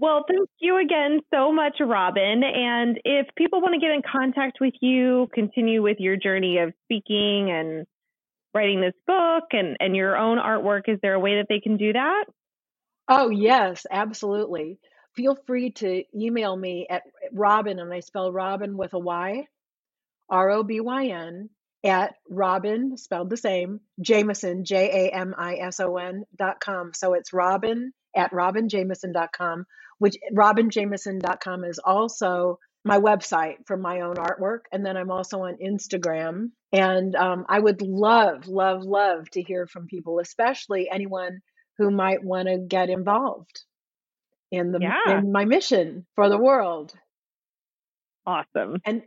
Well, 0.00 0.24
thank 0.28 0.48
you 0.60 0.78
again 0.78 1.20
so 1.32 1.52
much, 1.52 1.78
Robyn. 1.80 2.44
And 2.44 3.00
if 3.04 3.26
people 3.36 3.60
want 3.60 3.74
to 3.74 3.80
get 3.80 3.90
in 3.90 4.02
contact 4.02 4.58
with 4.60 4.74
you, 4.80 5.28
continue 5.34 5.82
with 5.82 5.98
your 5.98 6.16
journey 6.16 6.58
of 6.58 6.72
speaking 6.84 7.50
and 7.50 7.86
writing 8.54 8.80
this 8.80 8.94
book 9.06 9.44
and, 9.52 9.76
and 9.80 9.96
your 9.96 10.16
own 10.16 10.38
artwork, 10.38 10.82
is 10.88 10.98
there 11.02 11.14
a 11.14 11.20
way 11.20 11.36
that 11.36 11.46
they 11.48 11.60
can 11.60 11.76
do 11.76 11.92
that? 11.92 12.24
Oh, 13.08 13.30
yes, 13.30 13.86
absolutely. 13.90 14.78
Feel 15.16 15.36
free 15.46 15.70
to 15.72 16.04
email 16.14 16.54
me 16.54 16.86
at 16.88 17.02
Robyn, 17.32 17.80
and 17.80 17.92
I 17.92 18.00
spell 18.00 18.30
Robyn 18.30 18.76
with 18.76 18.92
a 18.92 18.98
Y, 18.98 19.46
R 20.30 20.50
O 20.50 20.62
B 20.62 20.80
Y 20.80 21.06
N, 21.06 21.50
at 21.84 22.16
Robyn, 22.28 22.96
spelled 22.96 23.30
the 23.30 23.36
same, 23.36 23.80
Jamison, 24.00 24.64
J 24.64 25.08
A 25.08 25.14
M 25.14 25.34
I 25.38 25.54
S 25.56 25.80
O 25.80 25.96
N 25.96 26.24
dot 26.36 26.60
com. 26.60 26.92
So 26.94 27.14
it's 27.14 27.32
Robyn 27.32 27.92
at 28.16 28.32
dot 28.32 29.32
com, 29.32 29.64
which 29.98 30.16
dot 30.34 31.40
com 31.40 31.64
is 31.64 31.78
also 31.78 32.58
my 32.84 32.98
website 32.98 33.66
for 33.66 33.76
my 33.76 34.00
own 34.00 34.16
artwork. 34.16 34.60
And 34.72 34.84
then 34.84 34.96
I'm 34.96 35.10
also 35.10 35.42
on 35.42 35.56
Instagram. 35.64 36.50
And 36.72 37.14
um, 37.16 37.44
I 37.48 37.58
would 37.58 37.80
love, 37.82 38.46
love, 38.48 38.82
love 38.84 39.28
to 39.30 39.42
hear 39.42 39.66
from 39.66 39.86
people, 39.86 40.20
especially 40.20 40.88
anyone 40.90 41.40
who 41.78 41.90
might 41.90 42.24
want 42.24 42.48
to 42.48 42.58
get 42.58 42.88
involved 42.90 43.62
in 44.50 44.72
the 44.72 44.80
Yeah. 44.80 45.18
in 45.18 45.32
my 45.32 45.44
mission 45.44 46.06
for 46.14 46.28
the 46.28 46.38
world 46.38 46.92
Awesome. 48.26 48.80
and 48.84 49.02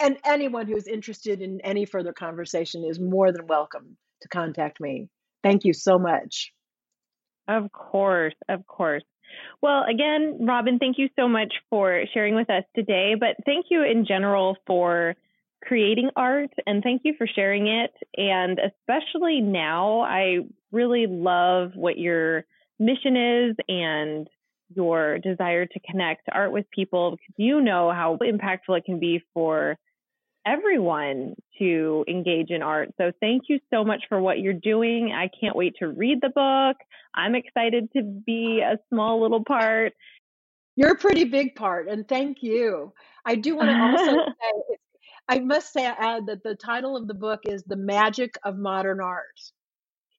and 0.00 0.18
anyone 0.24 0.66
who's 0.66 0.86
interested 0.86 1.40
in 1.42 1.60
any 1.62 1.84
further 1.84 2.12
conversation 2.12 2.84
is 2.84 2.98
more 3.00 3.32
than 3.32 3.46
welcome 3.46 3.96
to 4.22 4.28
contact 4.28 4.80
me 4.80 5.08
thank 5.42 5.64
you 5.64 5.72
so 5.72 5.98
much 5.98 6.52
Of 7.48 7.72
course, 7.72 8.34
of 8.48 8.66
course. 8.66 9.04
Well, 9.62 9.84
again, 9.84 10.38
Robyn, 10.46 10.78
thank 10.78 10.98
you 10.98 11.08
so 11.16 11.28
much 11.28 11.52
for 11.70 12.04
sharing 12.12 12.34
with 12.34 12.50
us 12.50 12.64
today, 12.74 13.14
but 13.18 13.36
thank 13.44 13.66
you 13.70 13.82
in 13.84 14.04
general 14.06 14.56
for 14.66 15.14
creating 15.62 16.10
art 16.16 16.50
and 16.66 16.82
thank 16.82 17.02
you 17.04 17.14
for 17.18 17.26
sharing 17.26 17.66
it. 17.66 17.92
And 18.16 18.58
especially 18.58 19.40
now, 19.40 20.00
I 20.00 20.38
really 20.72 21.06
love 21.06 21.72
what 21.74 21.98
your 21.98 22.44
mission 22.78 23.16
is 23.16 23.56
and 23.68 24.28
your 24.74 25.18
desire 25.18 25.66
to 25.66 25.80
connect 25.90 26.28
art 26.32 26.52
with 26.52 26.66
people 26.70 27.12
because 27.12 27.34
you 27.36 27.60
know 27.60 27.90
how 27.92 28.18
impactful 28.22 28.76
it 28.78 28.84
can 28.84 28.98
be 28.98 29.22
for 29.34 29.76
everyone 30.46 31.34
to 31.58 32.04
engage 32.08 32.50
in 32.50 32.62
art. 32.62 32.90
So 32.98 33.10
thank 33.20 33.44
you 33.48 33.58
so 33.72 33.84
much 33.84 34.02
for 34.08 34.20
what 34.20 34.38
you're 34.38 34.52
doing. 34.52 35.12
I 35.12 35.28
can't 35.40 35.56
wait 35.56 35.74
to 35.80 35.88
read 35.88 36.18
the 36.22 36.28
book. 36.28 36.76
I'm 37.14 37.34
excited 37.34 37.90
to 37.96 38.02
be 38.02 38.60
a 38.60 38.78
small 38.88 39.20
little 39.22 39.44
part. 39.44 39.92
you're 40.76 40.92
a 40.92 40.98
pretty 40.98 41.24
big 41.24 41.54
part 41.54 41.88
and 41.88 42.06
thank 42.06 42.38
you 42.42 42.92
i 43.24 43.34
do 43.34 43.56
want 43.56 43.68
to 43.68 43.74
also 43.74 44.24
say 44.42 44.76
i 45.28 45.38
must 45.38 45.72
say 45.72 45.84
add 45.86 46.26
that 46.26 46.42
the 46.42 46.54
title 46.54 46.96
of 46.96 47.06
the 47.08 47.14
book 47.14 47.40
is 47.46 47.62
the 47.64 47.76
magic 47.76 48.36
of 48.44 48.56
modern 48.56 49.00
art 49.00 49.40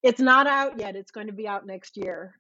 it's 0.04 0.20
not 0.20 0.48
out 0.48 0.80
yet 0.80 0.96
it's 0.96 1.12
going 1.12 1.28
to 1.28 1.34
be 1.34 1.48
out 1.48 1.66
next 1.66 1.98
year 1.98 2.36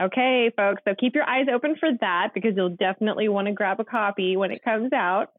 Okay, 0.00 0.50
folks. 0.54 0.82
So 0.86 0.94
keep 0.98 1.14
your 1.14 1.24
eyes 1.24 1.46
open 1.52 1.76
for 1.78 1.88
that 2.00 2.32
because 2.34 2.52
you'll 2.54 2.76
definitely 2.76 3.28
want 3.28 3.46
to 3.46 3.52
grab 3.52 3.80
a 3.80 3.84
copy 3.84 4.36
when 4.36 4.50
it 4.50 4.62
comes 4.62 4.92
out. 4.92 5.32